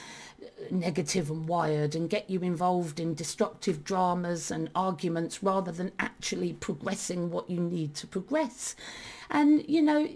negative 0.70 1.30
and 1.30 1.48
wired 1.48 1.94
and 1.94 2.10
get 2.10 2.28
you 2.28 2.40
involved 2.40 2.98
in 2.98 3.14
destructive 3.14 3.84
dramas 3.84 4.50
and 4.50 4.70
arguments 4.74 5.42
rather 5.42 5.72
than 5.72 5.92
actually 5.98 6.52
progressing 6.52 7.30
what 7.30 7.48
you 7.48 7.60
need 7.60 7.94
to 7.94 8.06
progress. 8.06 8.76
And, 9.30 9.68
you 9.68 9.82
know, 9.82 10.08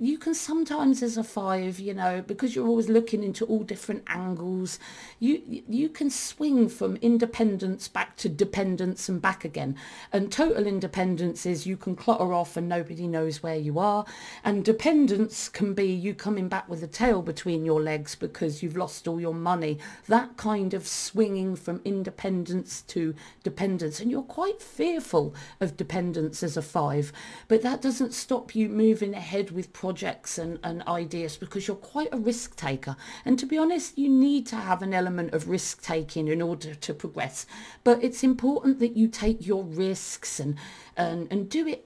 you 0.00 0.18
can 0.18 0.34
sometimes 0.34 1.02
as 1.02 1.16
a 1.16 1.24
five, 1.24 1.78
you 1.78 1.94
know, 1.94 2.22
because 2.26 2.54
you're 2.54 2.66
always 2.66 2.88
looking 2.88 3.22
into 3.22 3.44
all 3.46 3.62
different 3.62 4.02
angles, 4.06 4.78
you 5.18 5.42
you 5.68 5.88
can 5.88 6.10
swing 6.10 6.68
from 6.68 6.96
independence 6.96 7.88
back 7.88 8.16
to 8.16 8.28
dependence 8.28 9.08
and 9.08 9.20
back 9.20 9.44
again. 9.44 9.76
And 10.12 10.30
total 10.30 10.66
independence 10.66 11.46
is 11.46 11.66
you 11.66 11.76
can 11.76 11.96
clutter 11.96 12.32
off 12.32 12.56
and 12.56 12.68
nobody 12.68 13.06
knows 13.06 13.42
where 13.42 13.56
you 13.56 13.78
are. 13.78 14.04
And 14.44 14.64
dependence 14.64 15.48
can 15.48 15.74
be 15.74 15.86
you 15.86 16.14
coming 16.14 16.48
back 16.48 16.68
with 16.68 16.82
a 16.82 16.88
tail 16.88 17.22
between 17.22 17.64
your 17.64 17.80
legs 17.80 18.14
because 18.14 18.62
you've 18.62 18.76
lost 18.76 19.08
all 19.08 19.20
your 19.20 19.34
money. 19.34 19.78
That 20.08 20.36
kind 20.36 20.74
of 20.74 20.86
swinging 20.86 21.56
from 21.56 21.80
independence 21.84 22.82
to 22.88 23.14
dependence. 23.42 24.00
And 24.00 24.10
you're 24.10 24.22
quite 24.22 24.60
fearful 24.60 25.34
of 25.60 25.76
dependence 25.76 26.42
as 26.42 26.56
a 26.56 26.62
five, 26.62 27.12
but 27.48 27.62
that 27.62 27.82
doesn't 27.82 28.14
stop 28.14 28.54
you 28.54 28.68
moving 28.68 29.14
ahead 29.14 29.50
with 29.50 29.72
projects 29.84 30.38
and, 30.38 30.58
and 30.64 30.82
ideas 30.88 31.36
because 31.36 31.68
you're 31.68 31.76
quite 31.76 32.08
a 32.10 32.16
risk 32.16 32.56
taker. 32.56 32.96
And 33.26 33.38
to 33.38 33.44
be 33.44 33.58
honest, 33.58 33.98
you 33.98 34.08
need 34.08 34.46
to 34.46 34.56
have 34.56 34.80
an 34.80 34.94
element 34.94 35.34
of 35.34 35.46
risk 35.46 35.82
taking 35.82 36.26
in 36.28 36.40
order 36.40 36.74
to 36.74 36.94
progress. 36.94 37.44
But 37.88 38.02
it's 38.02 38.24
important 38.24 38.78
that 38.78 38.96
you 38.96 39.08
take 39.08 39.46
your 39.46 39.62
risks 39.62 40.40
and, 40.40 40.56
and, 40.96 41.30
and 41.30 41.50
do 41.50 41.68
it 41.68 41.84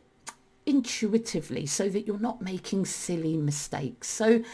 intuitively 0.64 1.66
so 1.66 1.88
that 1.88 2.06
you're 2.06 2.20
not 2.20 2.40
making 2.40 2.86
silly 2.86 3.36
mistakes. 3.36 4.06
So 4.06 4.44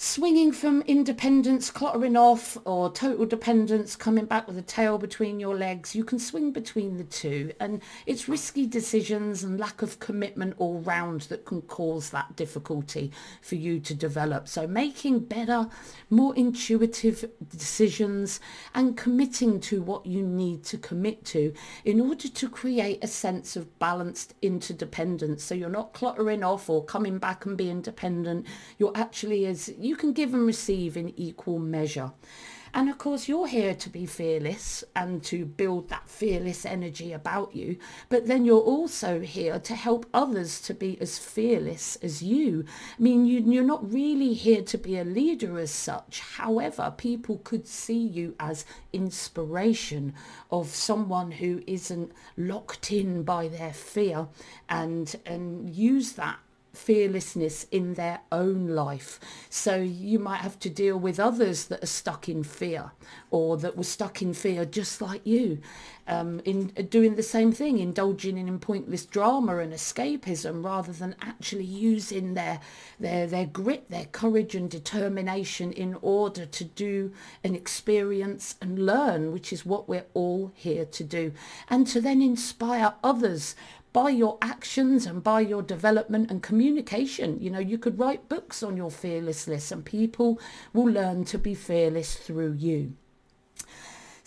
swinging 0.00 0.52
from 0.52 0.80
independence, 0.82 1.72
cluttering 1.72 2.16
off, 2.16 2.56
or 2.64 2.88
total 2.92 3.26
dependence, 3.26 3.96
coming 3.96 4.24
back 4.24 4.46
with 4.46 4.56
a 4.56 4.62
tail 4.62 4.96
between 4.96 5.40
your 5.40 5.56
legs. 5.56 5.92
You 5.92 6.04
can 6.04 6.20
swing 6.20 6.52
between 6.52 6.98
the 6.98 7.04
two. 7.04 7.52
And 7.58 7.82
it's 8.06 8.28
risky 8.28 8.64
decisions 8.64 9.42
and 9.42 9.58
lack 9.58 9.82
of 9.82 9.98
commitment 9.98 10.54
all 10.58 10.78
round 10.78 11.22
that 11.22 11.44
can 11.44 11.62
cause 11.62 12.10
that 12.10 12.36
difficulty 12.36 13.10
for 13.42 13.56
you 13.56 13.80
to 13.80 13.92
develop. 13.92 14.46
So 14.46 14.68
making 14.68 15.24
better, 15.24 15.66
more 16.10 16.32
intuitive 16.36 17.28
decisions 17.50 18.38
and 18.76 18.96
committing 18.96 19.58
to 19.62 19.82
what 19.82 20.06
you 20.06 20.22
need 20.22 20.62
to 20.66 20.78
commit 20.78 21.24
to 21.24 21.52
in 21.84 22.00
order 22.00 22.28
to 22.28 22.48
create 22.48 23.02
a 23.02 23.08
sense 23.08 23.56
of 23.56 23.76
balanced 23.80 24.34
interdependence. 24.42 25.42
So 25.42 25.56
you're 25.56 25.68
not 25.68 25.92
cluttering 25.92 26.44
off 26.44 26.70
or 26.70 26.84
coming 26.84 27.18
back 27.18 27.46
and 27.46 27.58
being 27.58 27.82
dependent. 27.82 28.46
You're 28.78 28.96
actually 28.96 29.44
as 29.46 29.68
you 29.88 29.96
can 29.96 30.12
give 30.12 30.34
and 30.34 30.46
receive 30.46 30.96
in 30.96 31.14
equal 31.16 31.58
measure. 31.58 32.12
And 32.74 32.90
of 32.90 32.98
course, 32.98 33.28
you're 33.28 33.46
here 33.46 33.74
to 33.74 33.88
be 33.88 34.04
fearless 34.04 34.84
and 34.94 35.22
to 35.24 35.46
build 35.46 35.88
that 35.88 36.08
fearless 36.08 36.66
energy 36.66 37.14
about 37.14 37.56
you. 37.56 37.78
But 38.10 38.26
then 38.26 38.44
you're 38.44 38.60
also 38.60 39.20
here 39.20 39.58
to 39.58 39.74
help 39.74 40.04
others 40.12 40.60
to 40.62 40.74
be 40.74 41.00
as 41.00 41.18
fearless 41.18 41.96
as 42.02 42.22
you. 42.22 42.66
I 42.98 43.02
mean, 43.02 43.24
you, 43.24 43.62
are 43.62 43.64
not 43.64 43.90
really 43.90 44.34
here 44.34 44.62
to 44.62 44.76
be 44.76 44.98
a 44.98 45.04
leader 45.04 45.58
as 45.58 45.70
such. 45.70 46.20
However, 46.20 46.92
people 46.96 47.38
could 47.38 47.66
see 47.66 48.06
you 48.06 48.34
as 48.38 48.66
inspiration 48.92 50.12
of 50.50 50.68
someone 50.68 51.32
who 51.32 51.62
isn't 51.66 52.12
locked 52.36 52.92
in 52.92 53.22
by 53.22 53.48
their 53.48 53.72
fear 53.72 54.28
and, 54.68 55.16
and 55.24 55.70
use 55.70 56.12
that 56.12 56.38
fearlessness 56.78 57.64
in 57.70 57.94
their 57.94 58.20
own 58.30 58.68
life. 58.68 59.18
So 59.50 59.76
you 59.76 60.18
might 60.18 60.40
have 60.40 60.58
to 60.60 60.70
deal 60.70 60.96
with 60.96 61.18
others 61.18 61.66
that 61.66 61.82
are 61.82 61.86
stuck 61.86 62.28
in 62.28 62.44
fear 62.44 62.92
or 63.30 63.56
that 63.58 63.76
were 63.76 63.84
stuck 63.84 64.22
in 64.22 64.32
fear 64.32 64.64
just 64.64 65.02
like 65.02 65.26
you, 65.26 65.58
um, 66.06 66.40
in 66.44 66.72
uh, 66.78 66.82
doing 66.82 67.16
the 67.16 67.22
same 67.22 67.52
thing, 67.52 67.78
indulging 67.78 68.38
in 68.38 68.58
pointless 68.58 69.04
drama 69.04 69.58
and 69.58 69.72
escapism 69.72 70.64
rather 70.64 70.92
than 70.92 71.14
actually 71.20 71.64
using 71.64 72.34
their, 72.34 72.60
their, 72.98 73.26
their 73.26 73.46
grit, 73.46 73.90
their 73.90 74.06
courage 74.06 74.54
and 74.54 74.70
determination 74.70 75.72
in 75.72 75.96
order 76.00 76.46
to 76.46 76.64
do 76.64 77.12
and 77.42 77.54
experience 77.56 78.54
and 78.62 78.86
learn, 78.86 79.32
which 79.32 79.52
is 79.52 79.66
what 79.66 79.88
we're 79.88 80.06
all 80.14 80.52
here 80.54 80.84
to 80.86 81.04
do. 81.04 81.32
And 81.68 81.86
to 81.88 82.00
then 82.00 82.22
inspire 82.22 82.94
others 83.02 83.54
by 83.98 84.10
your 84.10 84.38
actions 84.40 85.06
and 85.06 85.24
by 85.24 85.40
your 85.40 85.60
development 85.60 86.30
and 86.30 86.40
communication. 86.40 87.36
You 87.40 87.50
know, 87.50 87.58
you 87.58 87.78
could 87.78 87.98
write 87.98 88.28
books 88.28 88.62
on 88.62 88.76
your 88.76 88.92
fearlessness 88.92 89.72
and 89.72 89.84
people 89.84 90.38
will 90.72 90.84
learn 90.84 91.24
to 91.24 91.36
be 91.36 91.52
fearless 91.52 92.14
through 92.14 92.52
you. 92.52 92.92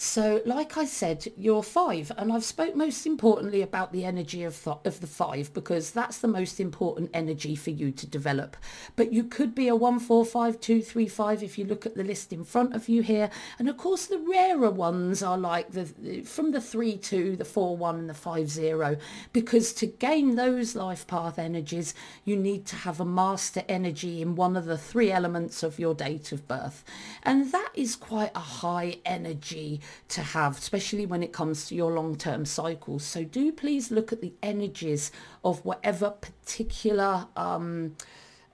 So, 0.04 0.42
like 0.48 0.78
I 0.78 0.86
said, 0.86 1.28
you're 1.38 1.62
five, 1.62 2.12
and 2.18 2.34
I've 2.34 2.44
spoke 2.44 2.76
most 2.76 3.06
importantly 3.06 3.62
about 3.62 3.94
the 3.94 4.04
energy 4.04 4.44
of, 4.44 4.62
th- 4.62 4.78
of 4.84 5.00
the 5.00 5.06
five 5.06 5.54
because 5.54 5.92
that's 5.92 6.18
the 6.18 6.28
most 6.28 6.60
important 6.60 7.12
energy 7.14 7.56
for 7.56 7.70
you 7.70 7.92
to 7.92 8.08
develop. 8.08 8.58
But 8.96 9.14
you 9.14 9.24
could 9.24 9.54
be 9.54 9.68
a 9.68 9.76
one, 9.76 10.00
four, 10.00 10.26
five, 10.26 10.60
two, 10.60 10.82
three, 10.82 11.08
five 11.08 11.44
if 11.44 11.60
you 11.60 11.66
look 11.66 11.86
at 11.86 11.94
the 11.94 12.04
list 12.04 12.34
in 12.34 12.44
front 12.44 12.74
of 12.74 12.90
you 12.90 13.04
here. 13.04 13.30
And 13.60 13.70
of 13.70 13.78
course, 13.78 14.08
the 14.08 14.18
rarer 14.18 14.72
ones 14.72 15.22
are 15.22 15.38
like 15.38 15.70
the 15.70 16.24
from 16.24 16.50
the 16.50 16.62
three, 16.62 16.98
two, 16.98 17.36
the 17.36 17.46
four, 17.46 17.78
one, 17.78 18.00
and 18.00 18.10
the 18.10 18.16
five, 18.16 18.50
zero. 18.50 18.98
Because 19.34 19.72
to 19.74 19.86
gain 19.86 20.36
those 20.36 20.76
life 20.76 21.06
path 21.06 21.38
energies, 21.38 21.94
you 22.26 22.36
need 22.38 22.66
to 22.66 22.76
have 22.76 23.00
a 23.00 23.06
master 23.06 23.62
energy 23.70 24.24
in 24.24 24.34
one 24.34 24.58
of 24.58 24.66
the 24.66 24.80
three 24.80 25.12
elements 25.12 25.62
of 25.62 25.78
your 25.78 25.94
date 25.94 26.32
of 26.32 26.48
birth, 26.48 26.84
and 27.22 27.52
that 27.52 27.70
is 27.76 27.96
quite 27.96 28.32
a 28.34 28.40
high 28.40 28.98
energy 29.06 29.80
to 30.10 30.22
have, 30.22 30.58
especially 30.58 31.06
when 31.06 31.24
it 31.24 31.34
comes 31.34 31.68
to 31.68 31.76
your 31.76 31.92
long-term 31.92 32.46
cycles. 32.46 33.04
So 33.04 33.24
do 33.24 33.52
please 33.52 33.92
look 33.92 34.12
at 34.12 34.22
the 34.22 34.34
energies 34.42 35.12
of 35.44 35.64
whatever 35.66 36.12
particular 36.12 37.28
um, 37.36 37.96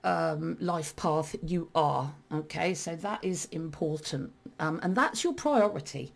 um, 0.04 0.56
life 0.60 0.94
path 0.96 1.36
you 1.42 1.70
are. 1.74 2.14
Okay, 2.32 2.74
so 2.74 2.96
that 2.96 3.24
is 3.24 3.46
important. 3.46 4.32
Um, 4.58 4.80
and 4.82 4.96
that's 4.96 5.24
your 5.24 5.34
priority. 5.34 6.12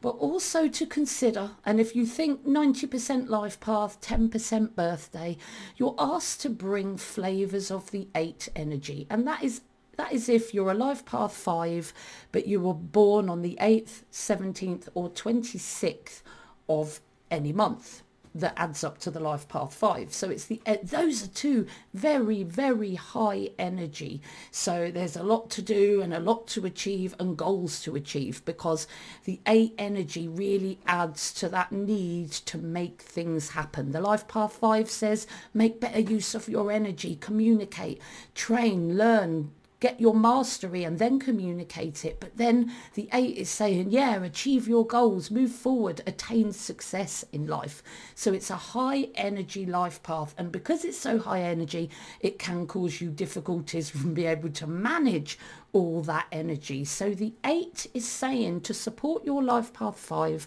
But 0.00 0.16
also 0.16 0.66
to 0.66 0.86
consider, 0.86 1.52
and 1.64 1.78
if 1.78 1.94
you 1.94 2.06
think 2.06 2.44
90% 2.44 3.28
life 3.28 3.60
path, 3.60 4.00
10% 4.00 4.74
birthday, 4.74 5.36
you're 5.76 5.94
asked 5.96 6.40
to 6.40 6.50
bring 6.50 6.96
flavours 6.96 7.70
of 7.70 7.92
the 7.92 8.08
eight 8.16 8.48
energy. 8.56 9.06
And 9.08 9.26
that 9.28 9.44
is 9.44 9.60
that 9.96 10.12
is 10.12 10.28
if 10.28 10.54
you're 10.54 10.70
a 10.70 10.74
life 10.74 11.04
path 11.04 11.34
5, 11.34 11.92
but 12.32 12.46
you 12.46 12.60
were 12.60 12.74
born 12.74 13.28
on 13.28 13.42
the 13.42 13.58
8th, 13.60 14.02
17th 14.12 14.88
or 14.94 15.10
26th 15.10 16.22
of 16.68 17.00
any 17.30 17.52
month 17.52 18.02
that 18.34 18.54
adds 18.56 18.82
up 18.82 18.98
to 18.98 19.10
the 19.10 19.20
life 19.20 19.46
path 19.46 19.74
5 19.74 20.12
so 20.12 20.30
it's 20.30 20.46
the 20.46 20.60
eh, 20.64 20.78
those 20.82 21.22
are 21.22 21.28
two 21.28 21.66
very 21.92 22.42
very 22.42 22.94
high 22.94 23.50
energy. 23.58 24.22
So 24.50 24.90
there's 24.90 25.16
a 25.16 25.22
lot 25.22 25.50
to 25.50 25.62
do 25.62 26.00
and 26.00 26.14
a 26.14 26.20
lot 26.20 26.46
to 26.48 26.64
achieve 26.64 27.14
and 27.18 27.36
goals 27.36 27.82
to 27.82 27.94
achieve 27.94 28.42
because 28.44 28.86
the 29.24 29.40
8 29.46 29.74
energy 29.76 30.28
really 30.28 30.78
adds 30.86 31.32
to 31.34 31.48
that 31.50 31.72
need 31.72 32.30
to 32.32 32.56
make 32.56 33.02
things 33.02 33.50
happen. 33.50 33.92
The 33.92 34.00
life 34.00 34.26
path 34.28 34.54
5 34.54 34.90
says 34.90 35.26
make 35.52 35.80
better 35.80 36.00
use 36.00 36.34
of 36.34 36.48
your 36.48 36.70
energy 36.72 37.16
communicate 37.16 38.00
train 38.34 38.96
learn 38.96 39.50
get 39.82 40.00
your 40.00 40.14
mastery 40.14 40.84
and 40.84 41.00
then 41.00 41.18
communicate 41.18 42.04
it. 42.04 42.20
But 42.20 42.36
then 42.36 42.72
the 42.94 43.08
eight 43.12 43.36
is 43.36 43.50
saying, 43.50 43.90
yeah, 43.90 44.22
achieve 44.22 44.68
your 44.68 44.86
goals, 44.86 45.28
move 45.28 45.50
forward, 45.50 46.00
attain 46.06 46.52
success 46.52 47.24
in 47.32 47.48
life. 47.48 47.82
So 48.14 48.32
it's 48.32 48.48
a 48.48 48.54
high 48.54 49.08
energy 49.16 49.66
life 49.66 50.00
path. 50.04 50.36
And 50.38 50.52
because 50.52 50.84
it's 50.84 50.96
so 50.96 51.18
high 51.18 51.42
energy, 51.42 51.90
it 52.20 52.38
can 52.38 52.68
cause 52.68 53.00
you 53.00 53.10
difficulties 53.10 53.90
from 53.90 54.14
being 54.14 54.28
able 54.28 54.50
to 54.50 54.68
manage 54.68 55.36
all 55.72 56.00
that 56.02 56.26
energy. 56.30 56.84
So 56.84 57.12
the 57.12 57.32
eight 57.44 57.88
is 57.92 58.08
saying 58.08 58.60
to 58.60 58.74
support 58.74 59.24
your 59.24 59.42
life 59.42 59.72
path 59.72 59.98
five, 59.98 60.46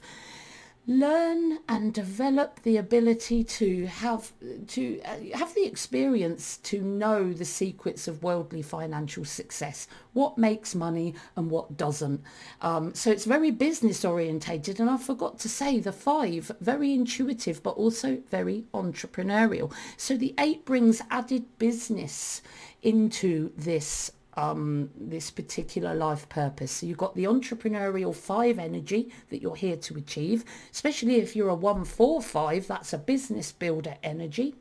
learn 0.87 1.57
and 1.67 1.93
develop 1.93 2.61
the 2.61 2.77
ability 2.77 3.43
to 3.43 3.87
have 3.87 4.31
to 4.67 5.01
uh, 5.01 5.17
have 5.33 5.53
the 5.55 5.65
experience 5.65 6.57
to 6.57 6.81
know 6.81 7.33
the 7.33 7.45
secrets 7.45 8.07
of 8.07 8.21
worldly 8.21 8.61
financial 8.61 9.25
success. 9.25 9.87
What 10.13 10.37
makes 10.37 10.75
money 10.75 11.15
and 11.35 11.49
what 11.49 11.75
doesn't. 11.75 12.21
Um, 12.61 12.93
so 12.93 13.11
it's 13.11 13.25
very 13.25 13.51
business 13.51 14.05
orientated 14.05 14.79
and 14.79 14.89
i 14.89 14.97
forgot 14.97 15.39
to 15.39 15.49
say 15.49 15.79
the 15.79 15.91
five 15.91 16.51
very 16.61 16.93
intuitive 16.93 17.63
but 17.63 17.71
also 17.71 18.21
very 18.29 18.65
entrepreneurial. 18.73 19.73
So 19.97 20.15
the 20.15 20.35
eight 20.39 20.65
brings 20.65 21.01
added 21.09 21.45
business 21.57 22.41
into 22.83 23.51
this 23.57 24.11
um, 24.35 24.89
this 24.95 25.31
particular 25.31 25.93
life 25.93 26.27
purpose. 26.29 26.71
So 26.71 26.85
you've 26.85 26.97
got 26.97 27.15
the 27.15 27.25
entrepreneurial 27.25 28.15
five 28.15 28.59
energy 28.59 29.11
that 29.29 29.41
you're 29.41 29.55
here 29.55 29.77
to 29.77 29.97
achieve, 29.97 30.43
especially 30.71 31.15
if 31.15 31.35
you're 31.35 31.49
a 31.49 31.55
one, 31.55 31.85
four, 31.85 32.21
five, 32.21 32.67
that's 32.67 32.93
a 32.93 32.97
business 32.97 33.51
builder 33.51 33.97
energy. 34.03 34.55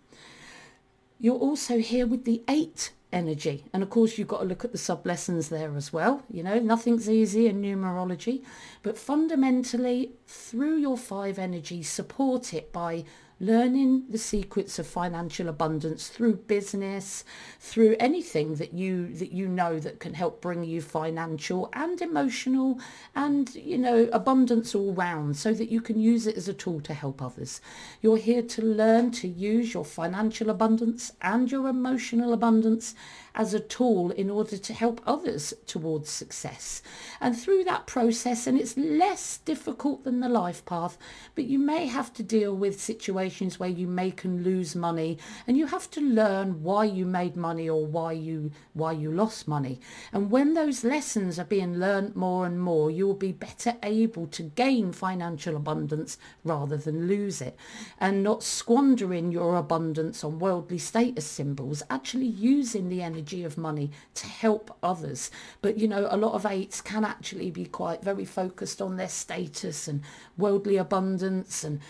You're 1.19 1.38
also 1.38 1.78
here 1.78 2.07
with 2.07 2.25
the 2.25 2.43
eight 2.49 2.93
energy. 3.12 3.64
And 3.73 3.83
of 3.83 3.90
course, 3.90 4.19
you've 4.19 4.28
got 4.28 4.40
to 4.40 4.45
look 4.45 4.64
at 4.64 4.73
the 4.73 4.78
sub 4.78 5.07
lessons 5.07 5.49
there 5.49 5.75
as 5.76 5.93
well. 5.93 6.23
You 6.31 6.43
know, 6.43 6.59
nothing's 6.59 7.09
easy 7.09 7.47
in 7.47 7.62
numerology, 7.62 8.43
but 8.83 8.99
fundamentally 8.99 10.12
through 10.26 10.76
your 10.78 10.99
five 10.99 11.38
energy, 11.38 11.83
support 11.83 12.52
it 12.52 12.73
by 12.73 13.04
learning 13.40 14.04
the 14.08 14.18
secrets 14.18 14.78
of 14.78 14.86
financial 14.86 15.48
abundance 15.48 16.08
through 16.08 16.34
business, 16.34 17.24
through 17.60 17.96
anything 17.98 18.54
that 18.56 18.72
you 18.72 19.12
that 19.14 19.32
you 19.32 19.48
know 19.48 19.78
that 19.78 20.00
can 20.00 20.14
help 20.14 20.40
bring 20.40 20.64
you 20.64 20.80
financial 20.80 21.68
and 21.72 22.00
emotional 22.00 22.78
and 23.14 23.54
you 23.54 23.78
know 23.78 24.08
abundance 24.12 24.74
all 24.74 24.92
round 24.92 25.36
so 25.36 25.52
that 25.52 25.70
you 25.70 25.80
can 25.80 26.00
use 26.00 26.26
it 26.26 26.36
as 26.36 26.48
a 26.48 26.54
tool 26.54 26.80
to 26.80 26.94
help 26.94 27.20
others. 27.20 27.60
You're 28.00 28.16
here 28.16 28.42
to 28.42 28.62
learn 28.62 29.10
to 29.12 29.28
use 29.28 29.74
your 29.74 29.84
financial 29.84 30.50
abundance 30.50 31.12
and 31.20 31.50
your 31.50 31.68
emotional 31.68 32.32
abundance 32.32 32.94
as 33.34 33.52
a 33.52 33.60
tool 33.60 34.10
in 34.12 34.30
order 34.30 34.56
to 34.56 34.73
help 34.73 35.00
others 35.06 35.52
towards 35.66 36.08
success. 36.08 36.82
And 37.20 37.36
through 37.36 37.64
that 37.64 37.86
process, 37.86 38.47
and 38.47 38.58
it's 38.58 38.76
less 38.76 39.38
difficult 39.38 40.04
than 40.04 40.20
the 40.20 40.28
life 40.28 40.64
path, 40.64 40.97
but 41.34 41.44
you 41.44 41.58
may 41.58 41.86
have 41.86 42.12
to 42.14 42.23
deal 42.23 42.54
with 42.54 42.80
situations 42.80 43.58
where 43.58 43.68
you 43.68 43.88
make 43.88 44.25
and 44.25 44.44
lose 44.44 44.76
money 44.76 45.18
and 45.47 45.56
you 45.56 45.66
have 45.66 45.90
to 45.92 46.00
learn 46.00 46.62
why 46.62 46.84
you 46.84 47.06
made 47.06 47.36
money 47.36 47.68
or 47.68 47.84
why 47.84 48.12
you 48.12 48.52
why 48.73 48.92
you 48.92 49.10
lost 49.10 49.49
money. 49.49 49.80
And 50.12 50.30
when 50.30 50.54
those 50.54 50.84
lessons 50.84 51.38
are 51.38 51.44
being 51.44 51.78
learned 51.78 52.14
more 52.14 52.47
and 52.47 52.60
more, 52.60 52.90
you 52.90 53.06
will 53.06 53.14
be 53.14 53.32
better 53.32 53.75
able 53.82 54.26
to 54.28 54.42
gain 54.42 54.92
financial 54.92 55.56
abundance 55.56 56.18
rather 56.44 56.76
than 56.76 57.08
lose 57.08 57.40
it 57.40 57.56
and 57.99 58.23
not 58.23 58.42
squandering 58.42 59.32
your 59.32 59.56
abundance 59.56 60.23
on 60.23 60.38
worldly 60.38 60.78
status 60.78 61.26
symbols, 61.26 61.82
actually 61.90 62.26
using 62.26 62.88
the 62.88 63.02
energy 63.02 63.24
energy 63.25 63.45
of 63.45 63.56
money 63.56 63.91
to 64.15 64.26
help 64.26 64.76
others. 64.82 65.30
But, 65.63 65.78
you 65.78 65.89
know, 65.89 66.06
a 66.10 66.17
lot 66.17 66.34
of 66.34 66.45
eights 66.45 66.82
can 66.82 67.04
actually 67.04 67.50
be 67.50 67.65
quite 67.65 68.02
very 68.02 68.26
focused 68.26 68.82
on 68.82 68.97
their 68.97 69.08
status 69.08 69.89
and 69.89 70.02
worldly 70.37 70.76
abundance 70.76 71.65
and 71.65 71.80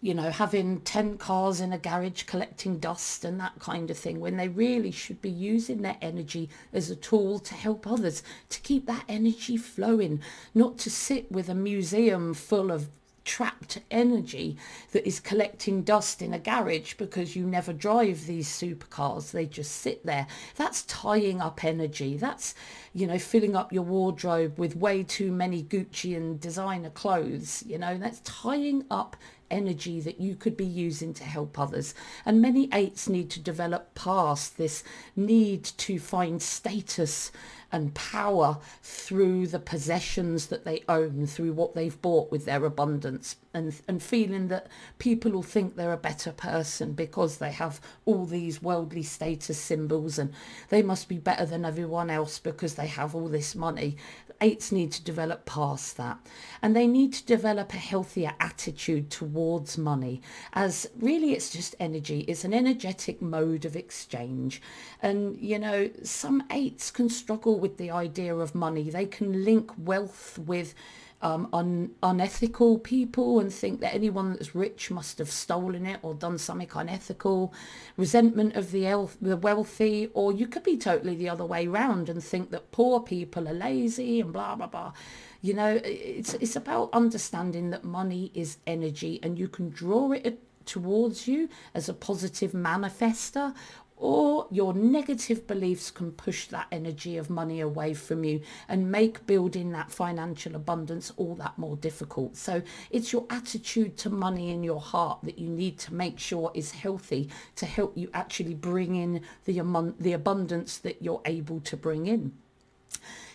you 0.00 0.12
know, 0.12 0.30
having 0.30 0.80
10 0.82 1.16
cars 1.16 1.62
in 1.62 1.72
a 1.72 1.78
garage 1.78 2.24
collecting 2.24 2.78
dust 2.78 3.24
and 3.24 3.40
that 3.40 3.58
kind 3.58 3.90
of 3.90 3.96
thing, 3.96 4.20
when 4.20 4.36
they 4.36 4.48
really 4.48 4.90
should 4.90 5.22
be 5.22 5.30
using 5.30 5.80
their 5.80 5.96
energy 6.02 6.50
as 6.74 6.90
a 6.90 6.96
tool 6.96 7.38
to 7.38 7.54
help 7.54 7.86
others, 7.86 8.22
to 8.50 8.60
keep 8.60 8.84
that 8.84 9.04
energy 9.08 9.56
flowing, 9.56 10.20
not 10.54 10.76
to 10.76 10.90
sit 10.90 11.32
with 11.32 11.48
a 11.48 11.54
museum 11.54 12.34
full 12.34 12.70
of 12.70 12.90
trapped 13.24 13.80
energy 13.90 14.56
that 14.92 15.06
is 15.06 15.20
collecting 15.20 15.82
dust 15.82 16.22
in 16.22 16.34
a 16.34 16.38
garage 16.38 16.94
because 16.94 17.34
you 17.34 17.46
never 17.46 17.72
drive 17.72 18.26
these 18.26 18.48
supercars. 18.48 19.30
They 19.30 19.46
just 19.46 19.72
sit 19.72 20.04
there. 20.04 20.26
That's 20.56 20.82
tying 20.82 21.40
up 21.40 21.64
energy. 21.64 22.16
That's 22.16 22.54
you 22.92 23.06
know 23.06 23.18
filling 23.18 23.56
up 23.56 23.72
your 23.72 23.82
wardrobe 23.82 24.58
with 24.58 24.76
way 24.76 25.02
too 25.02 25.32
many 25.32 25.62
gucci 25.62 26.16
and 26.16 26.38
designer 26.40 26.90
clothes 26.90 27.62
you 27.66 27.78
know. 27.78 27.98
That's 27.98 28.20
tying 28.20 28.84
up 28.90 29.16
energy 29.50 30.00
that 30.00 30.20
you 30.20 30.34
could 30.34 30.56
be 30.56 30.66
using 30.66 31.14
to 31.14 31.24
help 31.24 31.58
others. 31.58 31.94
And 32.26 32.42
many 32.42 32.68
eights 32.72 33.08
need 33.08 33.30
to 33.30 33.40
develop 33.40 33.94
past 33.94 34.56
this 34.56 34.82
need 35.14 35.64
to 35.64 35.98
find 35.98 36.42
status 36.42 37.30
and 37.74 37.92
power 37.92 38.56
through 38.84 39.48
the 39.48 39.58
possessions 39.58 40.46
that 40.46 40.64
they 40.64 40.84
own, 40.88 41.26
through 41.26 41.52
what 41.52 41.74
they've 41.74 42.00
bought 42.00 42.30
with 42.30 42.44
their 42.44 42.64
abundance, 42.64 43.34
and, 43.52 43.74
and 43.88 44.00
feeling 44.00 44.46
that 44.46 44.68
people 44.98 45.32
will 45.32 45.42
think 45.42 45.74
they're 45.74 45.92
a 45.92 45.96
better 45.96 46.30
person 46.30 46.92
because 46.92 47.38
they 47.38 47.50
have 47.50 47.80
all 48.04 48.26
these 48.26 48.62
worldly 48.62 49.02
status 49.02 49.58
symbols 49.58 50.20
and 50.20 50.32
they 50.68 50.82
must 50.82 51.08
be 51.08 51.18
better 51.18 51.44
than 51.44 51.64
everyone 51.64 52.10
else 52.10 52.38
because 52.38 52.76
they 52.76 52.86
have 52.86 53.12
all 53.14 53.28
this 53.28 53.56
money. 53.56 53.96
Eights 54.40 54.72
need 54.72 54.92
to 54.92 55.02
develop 55.02 55.44
past 55.44 55.96
that. 55.96 56.18
And 56.60 56.74
they 56.74 56.86
need 56.86 57.12
to 57.14 57.24
develop 57.24 57.72
a 57.72 57.78
healthier 57.78 58.34
attitude 58.40 59.10
towards 59.10 59.78
money 59.78 60.20
as 60.52 60.88
really 60.96 61.32
it's 61.32 61.50
just 61.50 61.74
energy. 61.78 62.20
It's 62.20 62.44
an 62.44 62.54
energetic 62.54 63.22
mode 63.22 63.64
of 63.64 63.76
exchange. 63.76 64.60
And, 65.00 65.36
you 65.38 65.58
know, 65.58 65.90
some 66.02 66.42
eights 66.50 66.90
can 66.90 67.08
struggle 67.08 67.60
with 67.64 67.78
the 67.78 67.90
idea 67.90 68.36
of 68.36 68.54
money. 68.54 68.90
They 68.90 69.06
can 69.06 69.42
link 69.42 69.72
wealth 69.78 70.38
with 70.38 70.74
um, 71.22 71.48
un- 71.54 71.92
unethical 72.02 72.78
people 72.78 73.40
and 73.40 73.50
think 73.50 73.80
that 73.80 73.94
anyone 73.94 74.32
that's 74.32 74.54
rich 74.54 74.90
must 74.90 75.16
have 75.16 75.30
stolen 75.30 75.86
it 75.86 75.98
or 76.02 76.12
done 76.12 76.36
something 76.36 76.68
unethical, 76.74 77.54
resentment 77.96 78.54
of 78.54 78.70
the, 78.70 78.86
el- 78.86 79.10
the 79.22 79.38
wealthy, 79.38 80.10
or 80.12 80.30
you 80.30 80.46
could 80.46 80.62
be 80.62 80.76
totally 80.76 81.16
the 81.16 81.30
other 81.30 81.46
way 81.46 81.66
round 81.66 82.10
and 82.10 82.22
think 82.22 82.50
that 82.50 82.70
poor 82.70 83.00
people 83.00 83.48
are 83.48 83.54
lazy 83.54 84.20
and 84.20 84.30
blah, 84.34 84.54
blah, 84.54 84.66
blah. 84.66 84.92
You 85.40 85.54
know, 85.54 85.80
it's, 85.82 86.34
it's 86.34 86.56
about 86.56 86.90
understanding 86.92 87.70
that 87.70 87.82
money 87.82 88.30
is 88.34 88.58
energy 88.66 89.18
and 89.22 89.38
you 89.38 89.48
can 89.48 89.70
draw 89.70 90.12
it 90.12 90.38
towards 90.66 91.26
you 91.28 91.48
as 91.74 91.88
a 91.88 91.94
positive 91.94 92.52
manifester 92.52 93.54
or 93.96 94.46
your 94.50 94.74
negative 94.74 95.46
beliefs 95.46 95.90
can 95.90 96.10
push 96.12 96.46
that 96.48 96.66
energy 96.72 97.16
of 97.16 97.30
money 97.30 97.60
away 97.60 97.94
from 97.94 98.24
you 98.24 98.40
and 98.68 98.90
make 98.90 99.26
building 99.26 99.70
that 99.70 99.90
financial 99.90 100.56
abundance 100.56 101.12
all 101.16 101.34
that 101.36 101.56
more 101.56 101.76
difficult. 101.76 102.36
So 102.36 102.62
it's 102.90 103.12
your 103.12 103.24
attitude 103.30 103.96
to 103.98 104.10
money 104.10 104.50
in 104.50 104.64
your 104.64 104.80
heart 104.80 105.20
that 105.22 105.38
you 105.38 105.48
need 105.48 105.78
to 105.80 105.94
make 105.94 106.18
sure 106.18 106.50
is 106.54 106.72
healthy 106.72 107.30
to 107.56 107.66
help 107.66 107.96
you 107.96 108.10
actually 108.12 108.54
bring 108.54 108.96
in 108.96 109.22
the, 109.44 109.94
the 110.00 110.12
abundance 110.12 110.78
that 110.78 111.00
you're 111.00 111.22
able 111.24 111.60
to 111.60 111.76
bring 111.76 112.06
in. 112.06 112.32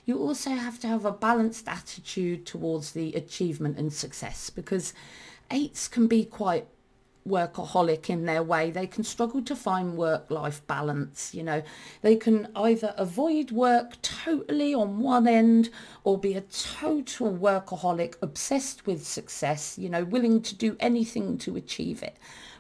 You 0.06 0.18
also 0.18 0.52
have 0.52 0.80
to 0.80 0.88
have 0.88 1.06
a 1.06 1.12
balanced 1.12 1.68
attitude 1.68 2.46
towards 2.46 2.92
the 2.92 3.14
achievement 3.14 3.78
and 3.78 3.94
success 3.94 4.50
because 4.50 4.94
eights 5.52 5.88
can 5.88 6.08
be 6.08 6.26
quite 6.26 6.68
workaholic 7.28 8.10
in 8.10 8.26
their 8.26 8.44
way. 8.44 8.72
They 8.72 8.88
can 8.88 9.04
struggle 9.04 9.42
to 9.44 9.56
find 9.56 9.98
work-life 9.98 10.66
balance. 10.68 11.34
You 11.34 11.44
know, 11.44 11.64
they 12.02 12.16
can 12.16 12.48
either 12.56 12.94
avoid 12.98 13.52
work 13.52 14.02
totally 14.02 14.74
on 14.74 15.00
one 15.00 15.28
end 15.28 15.70
or 16.04 16.18
be 16.18 16.34
a 16.34 16.42
total 16.42 17.32
workaholic, 17.32 18.16
obsessed 18.22 18.86
with 18.86 19.06
success, 19.06 19.78
you 19.78 19.90
know, 19.90 20.04
willing 20.04 20.42
to 20.42 20.56
do 20.56 20.76
anything 20.80 21.38
to 21.40 21.56
achieve 21.56 22.04
it 22.04 22.18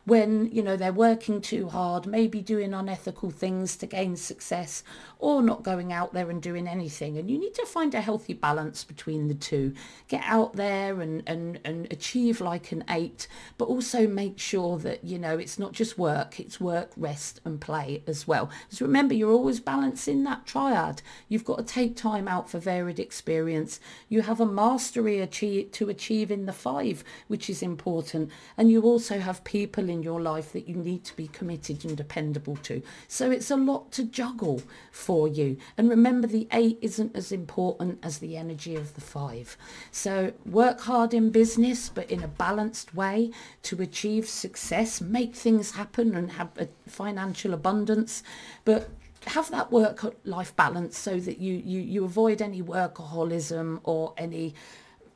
when 0.09 0.51
you 0.51 0.63
know 0.63 0.75
they're 0.75 0.91
working 0.91 1.39
too 1.39 1.69
hard 1.69 2.07
maybe 2.07 2.41
doing 2.41 2.73
unethical 2.73 3.29
things 3.29 3.77
to 3.77 3.85
gain 3.85 4.15
success 4.15 4.83
or 5.19 5.43
not 5.43 5.63
going 5.63 5.91
out 5.91 6.13
there 6.13 6.29
and 6.29 6.41
doing 6.41 6.65
anything. 6.65 7.17
And 7.17 7.29
you 7.29 7.37
need 7.37 7.53
to 7.55 7.65
find 7.65 7.93
a 7.93 7.99
healthy 7.99 8.33
balance 8.33 8.85
between 8.85 9.27
the 9.27 9.33
two. 9.33 9.73
Get 10.07 10.23
out 10.25 10.53
there 10.53 11.01
and 11.01 11.21
and, 11.27 11.59
and 11.63 11.91
achieve 11.91 12.41
like 12.41 12.71
an 12.71 12.85
eight 12.89 13.27
but 13.57 13.65
also 13.65 14.07
make 14.07 14.39
sure 14.39 14.77
that 14.79 15.03
you 15.03 15.19
know 15.19 15.37
it's 15.37 15.59
not 15.59 15.73
just 15.73 15.97
work 15.97 16.39
it's 16.39 16.59
work 16.59 16.91
rest 16.97 17.41
and 17.45 17.61
play 17.61 18.01
as 18.07 18.27
well. 18.27 18.49
So 18.69 18.85
remember 18.85 19.13
you're 19.13 19.31
always 19.31 19.59
balancing 19.59 20.23
that 20.23 20.45
triad. 20.45 21.01
You've 21.27 21.45
got 21.45 21.57
to 21.59 21.63
take 21.63 21.95
time 21.95 22.27
out 22.27 22.49
for 22.49 22.57
varied 22.57 22.99
experience. 22.99 23.79
You 24.07 24.21
have 24.21 24.39
a 24.39 24.45
mastery 24.45 25.19
achieve, 25.19 25.71
to 25.73 25.89
achieve 25.89 26.31
in 26.31 26.45
the 26.45 26.53
five 26.53 27.03
which 27.27 27.49
is 27.49 27.61
important. 27.61 28.31
And 28.57 28.71
you 28.71 28.81
also 28.83 29.19
have 29.19 29.43
people 29.43 29.89
in 29.89 29.98
in 29.99 30.03
your 30.03 30.21
life 30.21 30.53
that 30.53 30.67
you 30.67 30.75
need 30.75 31.03
to 31.03 31.15
be 31.15 31.27
committed 31.27 31.83
and 31.83 31.97
dependable 31.97 32.55
to. 32.57 32.81
So 33.07 33.29
it's 33.31 33.51
a 33.51 33.57
lot 33.57 33.91
to 33.93 34.03
juggle 34.03 34.61
for 34.91 35.27
you. 35.27 35.57
And 35.77 35.89
remember 35.89 36.27
the 36.27 36.47
eight 36.53 36.79
isn't 36.81 37.15
as 37.15 37.31
important 37.31 37.99
as 38.01 38.19
the 38.19 38.37
energy 38.37 38.75
of 38.75 38.95
the 38.95 39.01
five. 39.01 39.57
So 39.91 40.31
work 40.45 40.81
hard 40.81 41.13
in 41.13 41.31
business, 41.31 41.89
but 41.89 42.09
in 42.09 42.23
a 42.23 42.27
balanced 42.27 42.95
way 42.95 43.31
to 43.63 43.81
achieve 43.81 44.27
success, 44.27 45.01
make 45.01 45.35
things 45.35 45.71
happen 45.71 46.15
and 46.15 46.31
have 46.31 46.49
a 46.57 46.67
financial 46.87 47.53
abundance. 47.53 48.23
But 48.63 48.89
have 49.25 49.51
that 49.51 49.69
work 49.69 50.15
life 50.23 50.55
balance 50.55 50.97
so 50.97 51.19
that 51.19 51.39
you, 51.39 51.55
you, 51.55 51.81
you 51.81 52.05
avoid 52.05 52.41
any 52.41 52.63
workaholism 52.63 53.81
or 53.83 54.13
any 54.17 54.55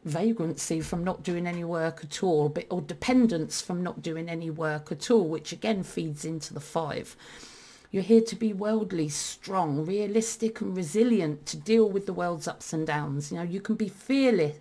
vagrancy 0.03 0.81
from 0.81 1.03
not 1.03 1.23
doing 1.23 1.47
any 1.47 1.63
work 1.63 2.03
at 2.03 2.23
all, 2.23 2.49
but, 2.49 2.65
or 2.69 2.81
dependence 2.81 3.61
from 3.61 3.83
not 3.83 4.01
doing 4.01 4.29
any 4.29 4.49
work 4.49 4.91
at 4.91 5.09
all, 5.09 5.27
which 5.27 5.51
again 5.51 5.83
feeds 5.83 6.25
into 6.25 6.53
the 6.53 6.59
five. 6.59 7.15
You're 7.91 8.03
here 8.03 8.21
to 8.21 8.35
be 8.35 8.53
worldly, 8.53 9.09
strong, 9.09 9.85
realistic 9.85 10.61
and 10.61 10.75
resilient 10.75 11.45
to 11.47 11.57
deal 11.57 11.89
with 11.89 12.05
the 12.05 12.13
world's 12.13 12.47
ups 12.47 12.73
and 12.73 12.87
downs. 12.87 13.31
You 13.31 13.37
know, 13.37 13.43
you 13.43 13.61
can 13.61 13.75
be 13.75 13.87
fearless, 13.87 14.57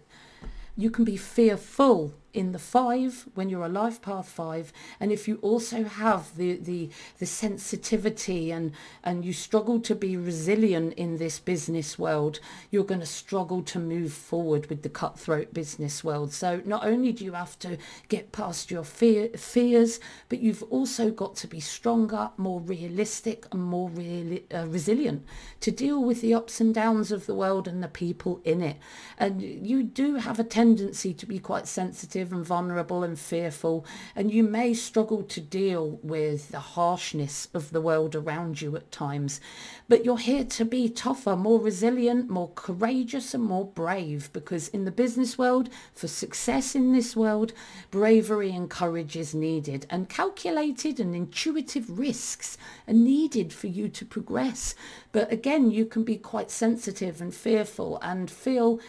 you 0.76 0.90
can 0.90 1.04
be 1.04 1.16
fearful 1.16 2.12
in 2.32 2.52
the 2.52 2.58
five 2.58 3.26
when 3.34 3.48
you're 3.48 3.64
a 3.64 3.68
life 3.68 4.00
path 4.00 4.28
five 4.28 4.72
and 5.00 5.12
if 5.12 5.28
you 5.28 5.36
also 5.42 5.84
have 5.84 6.36
the 6.36 6.56
the 6.56 6.90
the 7.18 7.26
sensitivity 7.26 8.50
and 8.50 8.72
and 9.04 9.24
you 9.24 9.32
struggle 9.32 9.80
to 9.80 9.94
be 9.94 10.16
resilient 10.16 10.94
in 10.94 11.18
this 11.18 11.38
business 11.38 11.98
world 11.98 12.40
you're 12.70 12.84
going 12.84 13.00
to 13.00 13.06
struggle 13.06 13.62
to 13.62 13.78
move 13.78 14.12
forward 14.12 14.66
with 14.68 14.82
the 14.82 14.88
cutthroat 14.88 15.52
business 15.52 16.04
world. 16.04 16.32
So 16.32 16.62
not 16.64 16.84
only 16.84 17.12
do 17.12 17.24
you 17.24 17.32
have 17.32 17.58
to 17.60 17.76
get 18.08 18.32
past 18.32 18.70
your 18.70 18.84
fear 18.84 19.28
fears 19.36 20.00
but 20.28 20.40
you've 20.40 20.62
also 20.64 21.10
got 21.10 21.36
to 21.36 21.46
be 21.46 21.60
stronger 21.60 22.30
more 22.36 22.60
realistic 22.60 23.46
and 23.52 23.62
more 23.62 23.88
really 23.90 24.44
uh, 24.54 24.66
resilient 24.66 25.24
to 25.60 25.70
deal 25.70 26.02
with 26.02 26.20
the 26.20 26.34
ups 26.34 26.60
and 26.60 26.74
downs 26.74 27.10
of 27.10 27.26
the 27.26 27.34
world 27.34 27.66
and 27.66 27.82
the 27.82 27.88
people 27.88 28.40
in 28.44 28.62
it. 28.62 28.76
And 29.18 29.42
you 29.42 29.82
do 29.82 30.16
have 30.16 30.38
a 30.38 30.44
tendency 30.44 31.12
to 31.14 31.26
be 31.26 31.38
quite 31.38 31.66
sensitive 31.66 32.21
and 32.30 32.44
vulnerable 32.44 33.02
and 33.02 33.18
fearful, 33.18 33.86
and 34.14 34.30
you 34.30 34.42
may 34.42 34.74
struggle 34.74 35.22
to 35.22 35.40
deal 35.40 35.98
with 36.02 36.50
the 36.50 36.60
harshness 36.60 37.48
of 37.54 37.70
the 37.70 37.80
world 37.80 38.14
around 38.14 38.60
you 38.60 38.76
at 38.76 38.92
times. 38.92 39.40
But 39.88 40.04
you're 40.04 40.18
here 40.18 40.44
to 40.44 40.64
be 40.64 40.88
tougher, 40.90 41.34
more 41.34 41.58
resilient, 41.58 42.28
more 42.28 42.50
courageous 42.54 43.32
and 43.32 43.44
more 43.44 43.64
brave 43.64 44.30
because 44.32 44.68
in 44.68 44.84
the 44.84 44.90
business 44.90 45.38
world, 45.38 45.70
for 45.94 46.06
success 46.06 46.74
in 46.74 46.92
this 46.92 47.16
world, 47.16 47.52
bravery 47.90 48.54
and 48.54 48.68
courage 48.68 49.16
is 49.16 49.34
needed 49.34 49.86
and 49.88 50.08
calculated 50.08 51.00
and 51.00 51.16
intuitive 51.16 51.98
risks 51.98 52.58
are 52.86 52.94
needed 52.94 53.52
for 53.52 53.68
you 53.68 53.88
to 53.88 54.04
progress. 54.04 54.74
But 55.12 55.32
again, 55.32 55.70
you 55.70 55.86
can 55.86 56.04
be 56.04 56.16
quite 56.16 56.50
sensitive 56.50 57.20
and 57.20 57.34
fearful 57.34 57.98
and 58.02 58.30
feel 58.30 58.80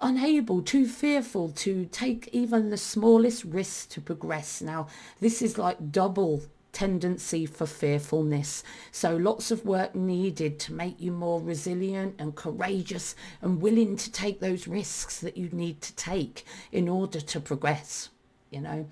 unable, 0.00 0.62
too 0.62 0.86
fearful 0.86 1.50
to 1.50 1.86
take 1.86 2.28
even 2.32 2.70
the 2.70 2.76
smallest 2.76 3.44
risk 3.44 3.90
to 3.90 4.00
progress. 4.00 4.62
Now, 4.62 4.88
this 5.20 5.42
is 5.42 5.58
like 5.58 5.92
double 5.92 6.42
tendency 6.72 7.46
for 7.46 7.66
fearfulness. 7.66 8.62
So 8.92 9.16
lots 9.16 9.50
of 9.50 9.64
work 9.64 9.94
needed 9.94 10.58
to 10.60 10.72
make 10.72 11.00
you 11.00 11.10
more 11.10 11.40
resilient 11.40 12.14
and 12.18 12.34
courageous 12.34 13.14
and 13.42 13.60
willing 13.60 13.96
to 13.96 14.12
take 14.12 14.40
those 14.40 14.68
risks 14.68 15.18
that 15.20 15.36
you 15.36 15.48
need 15.50 15.80
to 15.82 15.94
take 15.94 16.44
in 16.70 16.88
order 16.88 17.20
to 17.20 17.40
progress, 17.40 18.10
you 18.50 18.60
know. 18.60 18.86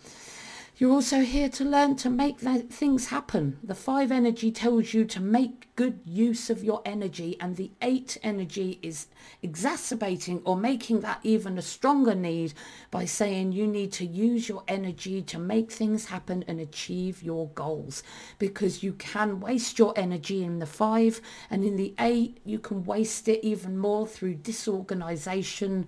You're 0.78 0.92
also 0.92 1.20
here 1.20 1.48
to 1.48 1.64
learn 1.64 1.96
to 1.96 2.10
make 2.10 2.38
things 2.38 3.06
happen. 3.06 3.58
The 3.64 3.74
five 3.74 4.12
energy 4.12 4.52
tells 4.52 4.92
you 4.92 5.06
to 5.06 5.20
make 5.20 5.74
good 5.74 6.00
use 6.04 6.50
of 6.50 6.62
your 6.62 6.82
energy 6.84 7.34
and 7.40 7.56
the 7.56 7.70
eight 7.80 8.18
energy 8.22 8.78
is 8.82 9.06
exacerbating 9.42 10.42
or 10.44 10.54
making 10.54 11.00
that 11.00 11.20
even 11.22 11.56
a 11.56 11.62
stronger 11.62 12.14
need 12.14 12.52
by 12.90 13.06
saying 13.06 13.52
you 13.52 13.66
need 13.66 13.90
to 13.92 14.04
use 14.04 14.50
your 14.50 14.64
energy 14.68 15.22
to 15.22 15.38
make 15.38 15.72
things 15.72 16.06
happen 16.06 16.44
and 16.46 16.60
achieve 16.60 17.22
your 17.22 17.48
goals 17.48 18.02
because 18.38 18.82
you 18.82 18.92
can 18.92 19.40
waste 19.40 19.78
your 19.78 19.94
energy 19.96 20.44
in 20.44 20.58
the 20.58 20.66
five 20.66 21.22
and 21.50 21.64
in 21.64 21.76
the 21.76 21.94
eight 21.98 22.38
you 22.44 22.58
can 22.58 22.84
waste 22.84 23.28
it 23.28 23.42
even 23.42 23.78
more 23.78 24.06
through 24.06 24.34
disorganization 24.34 25.86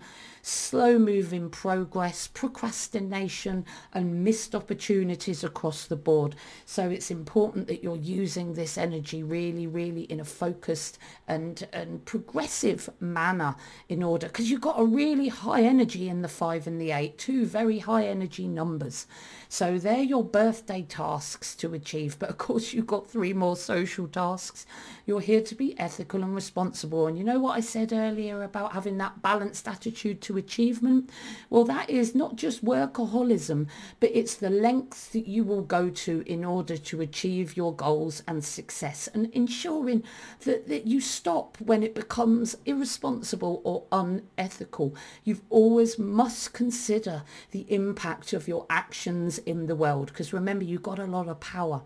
slow 0.48 0.98
moving 0.98 1.50
progress, 1.50 2.26
procrastination 2.26 3.64
and 3.92 4.24
missed 4.24 4.54
opportunities 4.54 5.44
across 5.44 5.86
the 5.86 5.96
board. 5.96 6.34
So 6.64 6.88
it's 6.88 7.10
important 7.10 7.66
that 7.66 7.82
you're 7.82 7.96
using 7.96 8.54
this 8.54 8.78
energy 8.78 9.22
really, 9.22 9.66
really 9.66 10.02
in 10.02 10.20
a 10.20 10.24
focused 10.24 10.98
and, 11.26 11.66
and 11.72 12.04
progressive 12.04 12.88
manner 12.98 13.56
in 13.88 14.02
order, 14.02 14.26
because 14.26 14.50
you've 14.50 14.60
got 14.60 14.80
a 14.80 14.84
really 14.84 15.28
high 15.28 15.62
energy 15.62 16.08
in 16.08 16.22
the 16.22 16.28
five 16.28 16.66
and 16.66 16.80
the 16.80 16.92
eight, 16.92 17.18
two 17.18 17.44
very 17.44 17.80
high 17.80 18.06
energy 18.06 18.48
numbers. 18.48 19.06
So 19.50 19.78
they're 19.78 20.02
your 20.02 20.24
birthday 20.24 20.82
tasks 20.82 21.54
to 21.56 21.74
achieve. 21.74 22.18
But 22.18 22.30
of 22.30 22.38
course, 22.38 22.72
you've 22.72 22.86
got 22.86 23.10
three 23.10 23.32
more 23.32 23.56
social 23.56 24.06
tasks. 24.08 24.66
You're 25.06 25.20
here 25.20 25.42
to 25.42 25.54
be 25.54 25.78
ethical 25.78 26.22
and 26.22 26.34
responsible. 26.34 27.06
And 27.06 27.18
you 27.18 27.24
know 27.24 27.40
what 27.40 27.56
I 27.56 27.60
said 27.60 27.92
earlier 27.92 28.42
about 28.42 28.72
having 28.72 28.98
that 28.98 29.22
balanced 29.22 29.68
attitude 29.68 30.20
to 30.22 30.37
achievement? 30.38 31.10
Well, 31.50 31.64
that 31.64 31.90
is 31.90 32.14
not 32.14 32.36
just 32.36 32.64
workaholism, 32.64 33.66
but 34.00 34.10
it's 34.14 34.34
the 34.36 34.48
lengths 34.48 35.08
that 35.08 35.28
you 35.28 35.44
will 35.44 35.62
go 35.62 35.90
to 35.90 36.22
in 36.26 36.44
order 36.44 36.76
to 36.76 37.00
achieve 37.00 37.56
your 37.56 37.74
goals 37.74 38.22
and 38.26 38.44
success 38.44 39.08
and 39.12 39.26
ensuring 39.34 40.02
that, 40.44 40.68
that 40.68 40.86
you 40.86 41.00
stop 41.00 41.58
when 41.60 41.82
it 41.82 41.94
becomes 41.94 42.56
irresponsible 42.64 43.60
or 43.64 43.84
unethical. 43.92 44.94
You've 45.24 45.42
always 45.50 45.98
must 45.98 46.52
consider 46.52 47.24
the 47.50 47.66
impact 47.68 48.32
of 48.32 48.48
your 48.48 48.66
actions 48.70 49.38
in 49.38 49.66
the 49.66 49.76
world. 49.76 50.06
Because 50.06 50.32
remember, 50.32 50.64
you've 50.64 50.82
got 50.82 50.98
a 50.98 51.06
lot 51.06 51.28
of 51.28 51.40
power. 51.40 51.82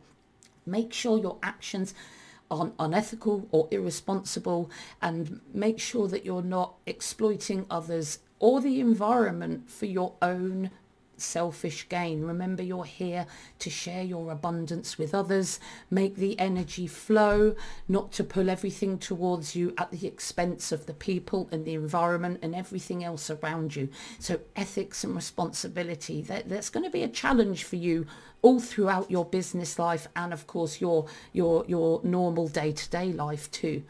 Make 0.65 0.93
sure 0.93 1.19
your 1.19 1.39
actions 1.43 1.95
aren't 2.53 2.75
unethical 2.79 3.49
or 3.51 3.67
irresponsible 3.71 4.71
and 5.01 5.41
make 5.55 5.81
sure 5.81 6.07
that 6.07 6.25
you're 6.25 6.43
not 6.43 6.75
exploiting 6.87 7.65
others 7.71 8.19
or 8.43 8.61
the 8.61 8.81
environment 8.81 9.71
for 9.71 9.87
your 9.87 10.13
own 10.21 10.69
selfish 11.17 11.89
gain. 11.89 12.23
Remember, 12.23 12.61
you're 12.61 12.85
here 12.85 13.25
to 13.61 13.71
share 13.71 14.03
your 14.03 14.33
abundance 14.33 14.99
with 14.99 15.15
others, 15.15 15.61
make 15.91 16.17
the 16.17 16.37
energy 16.41 16.89
flow, 16.89 17.55
not 17.87 18.11
to 18.13 18.25
pull 18.25 18.51
everything 18.51 18.99
towards 18.99 19.55
you 19.55 19.73
at 19.79 19.93
the 19.93 20.09
expense 20.09 20.73
of 20.73 20.87
the 20.87 20.93
people 20.93 21.49
and 21.53 21.65
the 21.65 21.75
environment 21.75 22.41
and 22.43 22.53
everything 22.53 23.05
else 23.05 23.31
around 23.31 23.77
you. 23.77 23.89
So 24.19 24.41
ethics 24.57 25.05
and 25.05 25.15
responsibility, 25.15 26.21
that, 26.23 26.49
that's 26.49 26.69
going 26.69 26.85
to 26.85 26.91
be 26.91 27.05
a 27.05 27.09
challenge 27.09 27.63
for 27.63 27.77
you 27.77 28.07
all 28.43 28.61
throughout 28.61 29.11
your 29.11 29.25
business 29.25 29.79
life 29.79 30.09
and 30.15 30.33
of 30.33 30.47
course 30.47 30.81
your 30.81 31.07
your 31.33 31.65
your 31.67 32.01
normal 32.03 32.49
day-to-day 32.49 33.13
life 33.13 33.51
too. 33.51 33.83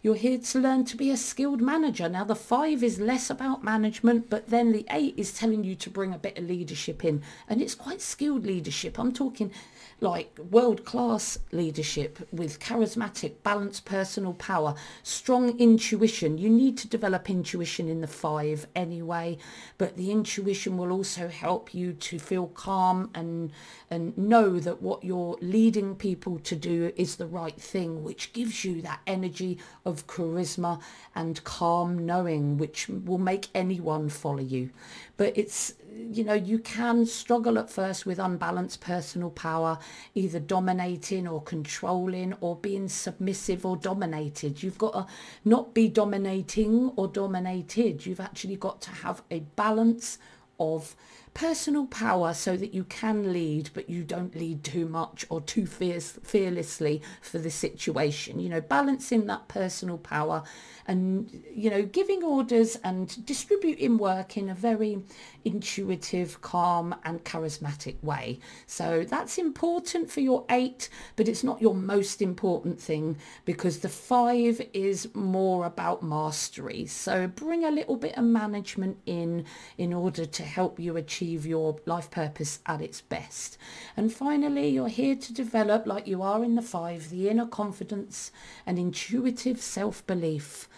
You're 0.00 0.14
here 0.14 0.38
to 0.38 0.58
learn 0.60 0.84
to 0.86 0.96
be 0.96 1.10
a 1.10 1.16
skilled 1.16 1.60
manager. 1.60 2.08
Now 2.08 2.24
the 2.24 2.36
five 2.36 2.82
is 2.82 3.00
less 3.00 3.30
about 3.30 3.64
management 3.64 4.30
but 4.30 4.48
then 4.48 4.72
the 4.72 4.86
eight 4.90 5.14
is 5.16 5.32
telling 5.32 5.64
you 5.64 5.74
to 5.76 5.90
bring 5.90 6.14
a 6.14 6.18
bit 6.18 6.38
of 6.38 6.44
leadership 6.44 7.04
in. 7.04 7.22
And 7.48 7.60
it's 7.60 7.74
quite 7.74 8.00
skilled 8.00 8.46
leadership. 8.46 8.98
I'm 8.98 9.12
talking 9.12 9.52
like 10.00 10.38
world 10.50 10.84
class 10.84 11.38
leadership 11.50 12.28
with 12.30 12.60
charismatic, 12.60 13.42
balanced 13.42 13.84
personal 13.84 14.32
power, 14.34 14.74
strong 15.02 15.58
intuition. 15.58 16.38
You 16.38 16.48
need 16.48 16.78
to 16.78 16.88
develop 16.88 17.28
intuition 17.28 17.88
in 17.88 18.00
the 18.00 18.06
five 18.06 18.68
anyway, 18.76 19.38
but 19.76 19.96
the 19.96 20.12
intuition 20.12 20.76
will 20.76 20.92
also 20.92 21.26
help 21.28 21.74
you 21.74 21.92
to 21.92 22.18
feel 22.18 22.46
calm 22.46 23.10
and 23.14 23.50
and 23.90 23.97
know 23.98 24.58
that 24.60 24.82
what 24.82 25.04
you're 25.04 25.36
leading 25.40 25.94
people 25.94 26.38
to 26.40 26.56
do 26.56 26.92
is 26.96 27.16
the 27.16 27.26
right 27.26 27.60
thing, 27.60 28.02
which 28.02 28.32
gives 28.32 28.64
you 28.64 28.82
that 28.82 29.00
energy 29.06 29.58
of 29.84 30.06
charisma 30.06 30.80
and 31.14 31.42
calm 31.44 32.06
knowing, 32.06 32.58
which 32.58 32.88
will 32.88 33.18
make 33.18 33.48
anyone 33.54 34.08
follow 34.08 34.40
you. 34.40 34.70
But 35.16 35.36
it's 35.36 35.74
you 35.98 36.24
know, 36.24 36.34
you 36.34 36.58
can 36.58 37.06
struggle 37.06 37.58
at 37.58 37.70
first 37.70 38.06
with 38.06 38.18
unbalanced 38.18 38.80
personal 38.80 39.30
power, 39.30 39.78
either 40.14 40.38
dominating 40.38 41.26
or 41.26 41.42
controlling 41.42 42.34
or 42.40 42.56
being 42.56 42.88
submissive 42.88 43.66
or 43.66 43.76
dominated. 43.76 44.62
You've 44.62 44.78
got 44.78 44.92
to 44.92 45.06
not 45.44 45.74
be 45.74 45.88
dominating 45.88 46.92
or 46.96 47.08
dominated. 47.08 48.06
You've 48.06 48.20
actually 48.20 48.56
got 48.56 48.80
to 48.82 48.90
have 48.90 49.22
a 49.30 49.40
balance 49.40 50.18
of 50.60 50.96
personal 51.34 51.86
power 51.86 52.34
so 52.34 52.56
that 52.56 52.74
you 52.74 52.84
can 52.84 53.32
lead 53.32 53.70
but 53.74 53.88
you 53.88 54.02
don't 54.02 54.34
lead 54.34 54.64
too 54.64 54.86
much 54.86 55.24
or 55.28 55.40
too 55.40 55.66
fierce, 55.66 56.18
fearlessly 56.22 57.02
for 57.20 57.38
the 57.38 57.50
situation. 57.50 58.40
You 58.40 58.48
know 58.48 58.60
balancing 58.60 59.26
that 59.26 59.48
personal 59.48 59.98
power 59.98 60.42
and 60.86 61.42
you 61.52 61.70
know 61.70 61.82
giving 61.82 62.22
orders 62.22 62.76
and 62.76 63.24
distributing 63.26 63.98
work 63.98 64.36
in 64.36 64.48
a 64.48 64.54
very 64.54 65.02
intuitive 65.44 66.40
calm 66.40 66.94
and 67.04 67.24
charismatic 67.24 68.02
way. 68.02 68.40
So 68.66 69.04
that's 69.04 69.38
important 69.38 70.10
for 70.10 70.20
your 70.20 70.44
eight 70.50 70.88
but 71.16 71.28
it's 71.28 71.44
not 71.44 71.60
your 71.60 71.74
most 71.74 72.22
important 72.22 72.80
thing 72.80 73.16
because 73.44 73.78
the 73.78 73.88
five 73.88 74.60
is 74.72 75.14
more 75.14 75.66
about 75.66 76.02
mastery. 76.02 76.86
So 76.86 77.26
bring 77.26 77.64
a 77.64 77.70
little 77.70 77.96
bit 77.96 78.16
of 78.16 78.24
management 78.24 78.98
in 79.06 79.44
in 79.76 79.92
order 79.92 80.24
to 80.24 80.42
help 80.42 80.78
you 80.80 80.96
achieve 81.28 81.44
your 81.44 81.76
life 81.84 82.10
purpose 82.10 82.60
at 82.64 82.80
its 82.80 83.02
best. 83.02 83.58
And 83.96 84.10
finally 84.10 84.68
you're 84.68 84.88
here 84.88 85.14
to 85.16 85.34
develop 85.34 85.86
like 85.86 86.06
you 86.06 86.22
are 86.22 86.42
in 86.42 86.54
the 86.54 86.62
five 86.62 87.10
the 87.10 87.28
inner 87.28 87.46
confidence 87.46 88.32
and 88.64 88.78
intuitive 88.78 89.60
self-belief 89.60 90.68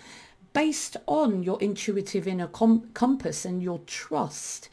based 0.53 0.97
on 1.07 1.45
your 1.45 1.61
intuitive 1.63 2.27
inner 2.27 2.49
com- 2.49 2.91
compass 2.95 3.45
and 3.45 3.63
your 3.63 3.79
trust 3.87 4.69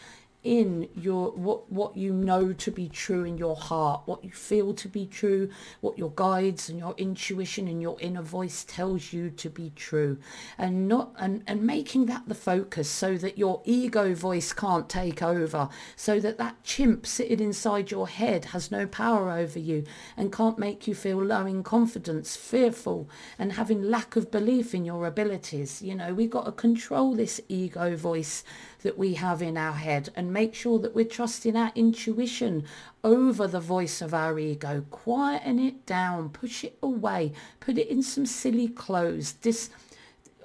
in 0.48 0.88
your 0.96 1.32
what 1.32 1.70
what 1.70 1.98
you 1.98 2.14
know 2.14 2.54
to 2.54 2.72
be 2.72 2.88
true 2.88 3.26
in 3.26 3.38
your 3.38 3.56
heart 3.56 4.02
what 4.06 4.24
you 4.24 4.32
feel 4.32 4.74
to 4.74 4.88
be 4.88 5.06
true 5.06 5.50
what 5.82 5.98
your 5.98 6.12
guides 6.16 6.70
and 6.70 6.80
your 6.80 6.96
intuition 6.98 7.68
and 7.68 7.82
your 7.82 8.00
inner 8.00 8.22
voice 8.22 8.64
tells 8.64 9.12
you 9.12 9.30
to 9.30 9.50
be 9.50 9.72
true. 9.76 10.18
And 10.58 10.88
not 10.88 11.14
and 11.18 11.44
and 11.48 11.64
making 11.64 12.06
that 12.08 12.28
the 12.28 12.36
focus 12.36 12.90
so 12.90 13.18
that 13.18 13.38
your 13.38 13.62
ego 13.66 14.14
voice 14.14 14.54
can't 14.54 14.90
take 14.90 15.22
over 15.22 15.70
so 15.96 16.20
that 16.20 16.38
that 16.38 16.64
chimp 16.64 17.06
sitting 17.06 17.40
inside 17.40 17.92
your 17.92 18.08
head 18.08 18.46
has 18.46 18.72
no 18.72 18.86
power 18.86 19.32
over 19.32 19.60
you 19.60 19.84
and 20.16 20.32
can't 20.32 20.60
make 20.60 20.88
you 20.88 20.96
feel 20.96 21.22
low 21.24 21.46
in 21.46 21.64
confidence 21.64 22.36
fearful 22.36 23.10
and 23.38 23.54
having 23.54 23.82
lack 23.84 24.16
of 24.16 24.32
belief 24.32 24.74
in 24.74 24.86
your 24.86 25.06
abilities. 25.06 25.82
You 25.82 25.96
know 25.96 26.14
we've 26.14 26.30
got 26.30 26.46
to 26.46 26.52
control 26.52 27.16
this 27.16 27.42
ego 27.50 27.96
voice 27.96 28.44
that 28.84 28.98
we 28.98 29.16
have 29.16 29.42
in 29.42 29.58
our 29.58 29.74
head 29.74 30.10
and 30.16 30.32
make 30.32 30.54
sure 30.54 30.80
that 30.80 30.96
we're 30.96 31.06
trusting 31.06 31.56
our 31.56 31.72
intuition 31.76 32.64
over 33.04 33.48
the 33.48 33.60
voice 33.60 34.02
of 34.02 34.14
our 34.14 34.38
ego. 34.40 34.86
Quieten 34.92 35.60
it 35.60 35.86
down, 35.86 36.30
push 36.30 36.64
it 36.64 36.78
away, 36.82 37.34
put 37.60 37.78
it 37.78 37.88
in 37.88 38.02
some 38.02 38.26
silly 38.26 38.68
clothes, 38.68 39.34
dis, 39.34 39.70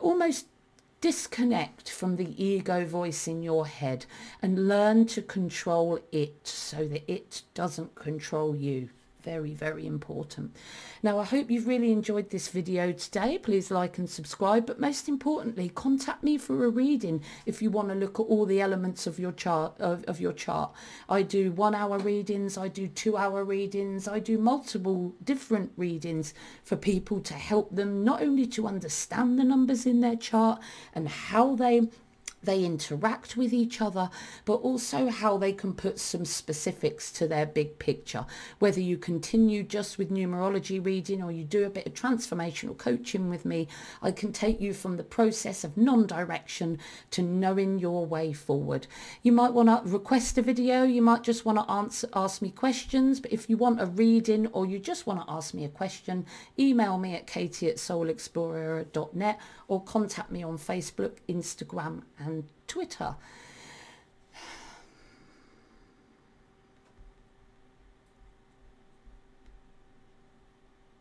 almost 0.00 0.46
disconnect 1.00 1.90
from 1.90 2.16
the 2.16 2.42
ego 2.42 2.86
voice 2.86 3.26
in 3.26 3.42
your 3.42 3.66
head 3.66 4.06
and 4.40 4.68
learn 4.68 5.04
to 5.04 5.20
control 5.20 5.98
it 6.12 6.46
so 6.46 6.86
that 6.86 7.02
it 7.12 7.42
doesn't 7.54 7.94
control 7.96 8.54
you 8.54 8.88
very, 9.22 9.54
very 9.54 9.86
important. 9.86 10.56
Now, 11.02 11.18
I 11.18 11.24
hope 11.24 11.50
you've 11.50 11.66
really 11.66 11.92
enjoyed 11.92 12.30
this 12.30 12.48
video 12.48 12.92
today. 12.92 13.38
Please 13.38 13.70
like 13.70 13.98
and 13.98 14.08
subscribe, 14.08 14.66
but 14.66 14.80
most 14.80 15.08
importantly, 15.08 15.68
contact 15.68 16.22
me 16.22 16.38
for 16.38 16.64
a 16.64 16.68
reading 16.68 17.22
if 17.46 17.62
you 17.62 17.70
want 17.70 17.88
to 17.88 17.94
look 17.94 18.18
at 18.20 18.24
all 18.24 18.46
the 18.46 18.60
elements 18.60 19.06
of 19.06 19.18
your 19.18 19.32
chart. 19.32 19.80
Of, 19.80 20.04
of 20.04 20.20
your 20.20 20.32
chart, 20.32 20.72
I 21.08 21.22
do 21.22 21.52
one-hour 21.52 21.98
readings, 21.98 22.56
I 22.56 22.68
do 22.68 22.88
two-hour 22.88 23.44
readings, 23.44 24.08
I 24.08 24.18
do 24.18 24.38
multiple 24.38 25.14
different 25.24 25.72
readings 25.76 26.34
for 26.64 26.76
people 26.76 27.20
to 27.20 27.34
help 27.34 27.74
them 27.74 28.04
not 28.04 28.22
only 28.22 28.46
to 28.46 28.66
understand 28.66 29.38
the 29.38 29.44
numbers 29.44 29.86
in 29.86 30.00
their 30.00 30.16
chart 30.16 30.60
and 30.94 31.08
how 31.08 31.54
they 31.54 31.88
they 32.42 32.64
interact 32.64 33.36
with 33.36 33.52
each 33.52 33.80
other, 33.80 34.10
but 34.44 34.54
also 34.54 35.08
how 35.08 35.36
they 35.36 35.52
can 35.52 35.72
put 35.72 35.98
some 35.98 36.24
specifics 36.24 37.10
to 37.12 37.28
their 37.28 37.46
big 37.46 37.78
picture. 37.78 38.26
Whether 38.58 38.80
you 38.80 38.98
continue 38.98 39.62
just 39.62 39.98
with 39.98 40.10
numerology 40.10 40.84
reading 40.84 41.22
or 41.22 41.32
you 41.32 41.44
do 41.44 41.64
a 41.64 41.70
bit 41.70 41.86
of 41.86 41.94
transformational 41.94 42.76
coaching 42.76 43.30
with 43.30 43.44
me, 43.44 43.68
I 44.00 44.10
can 44.10 44.32
take 44.32 44.60
you 44.60 44.74
from 44.74 44.96
the 44.96 45.04
process 45.04 45.64
of 45.64 45.76
non-direction 45.76 46.78
to 47.12 47.22
knowing 47.22 47.78
your 47.78 48.06
way 48.06 48.32
forward. 48.32 48.86
You 49.22 49.32
might 49.32 49.52
want 49.52 49.68
to 49.68 49.90
request 49.90 50.38
a 50.38 50.42
video, 50.42 50.82
you 50.82 51.02
might 51.02 51.22
just 51.22 51.44
want 51.44 51.58
to 51.58 51.70
answer, 51.70 52.08
ask 52.14 52.42
me 52.42 52.50
questions, 52.50 53.20
but 53.20 53.32
if 53.32 53.48
you 53.48 53.56
want 53.56 53.80
a 53.80 53.86
reading 53.86 54.48
or 54.48 54.66
you 54.66 54.78
just 54.78 55.06
want 55.06 55.20
to 55.20 55.32
ask 55.32 55.54
me 55.54 55.64
a 55.64 55.68
question, 55.68 56.26
email 56.58 56.98
me 56.98 57.14
at 57.14 57.26
katie 57.26 57.68
at 57.68 57.76
soulexplorer.net 57.76 59.40
or 59.72 59.82
contact 59.82 60.30
me 60.30 60.42
on 60.42 60.58
Facebook, 60.58 61.12
Instagram 61.30 62.02
and 62.18 62.44
Twitter. 62.68 63.16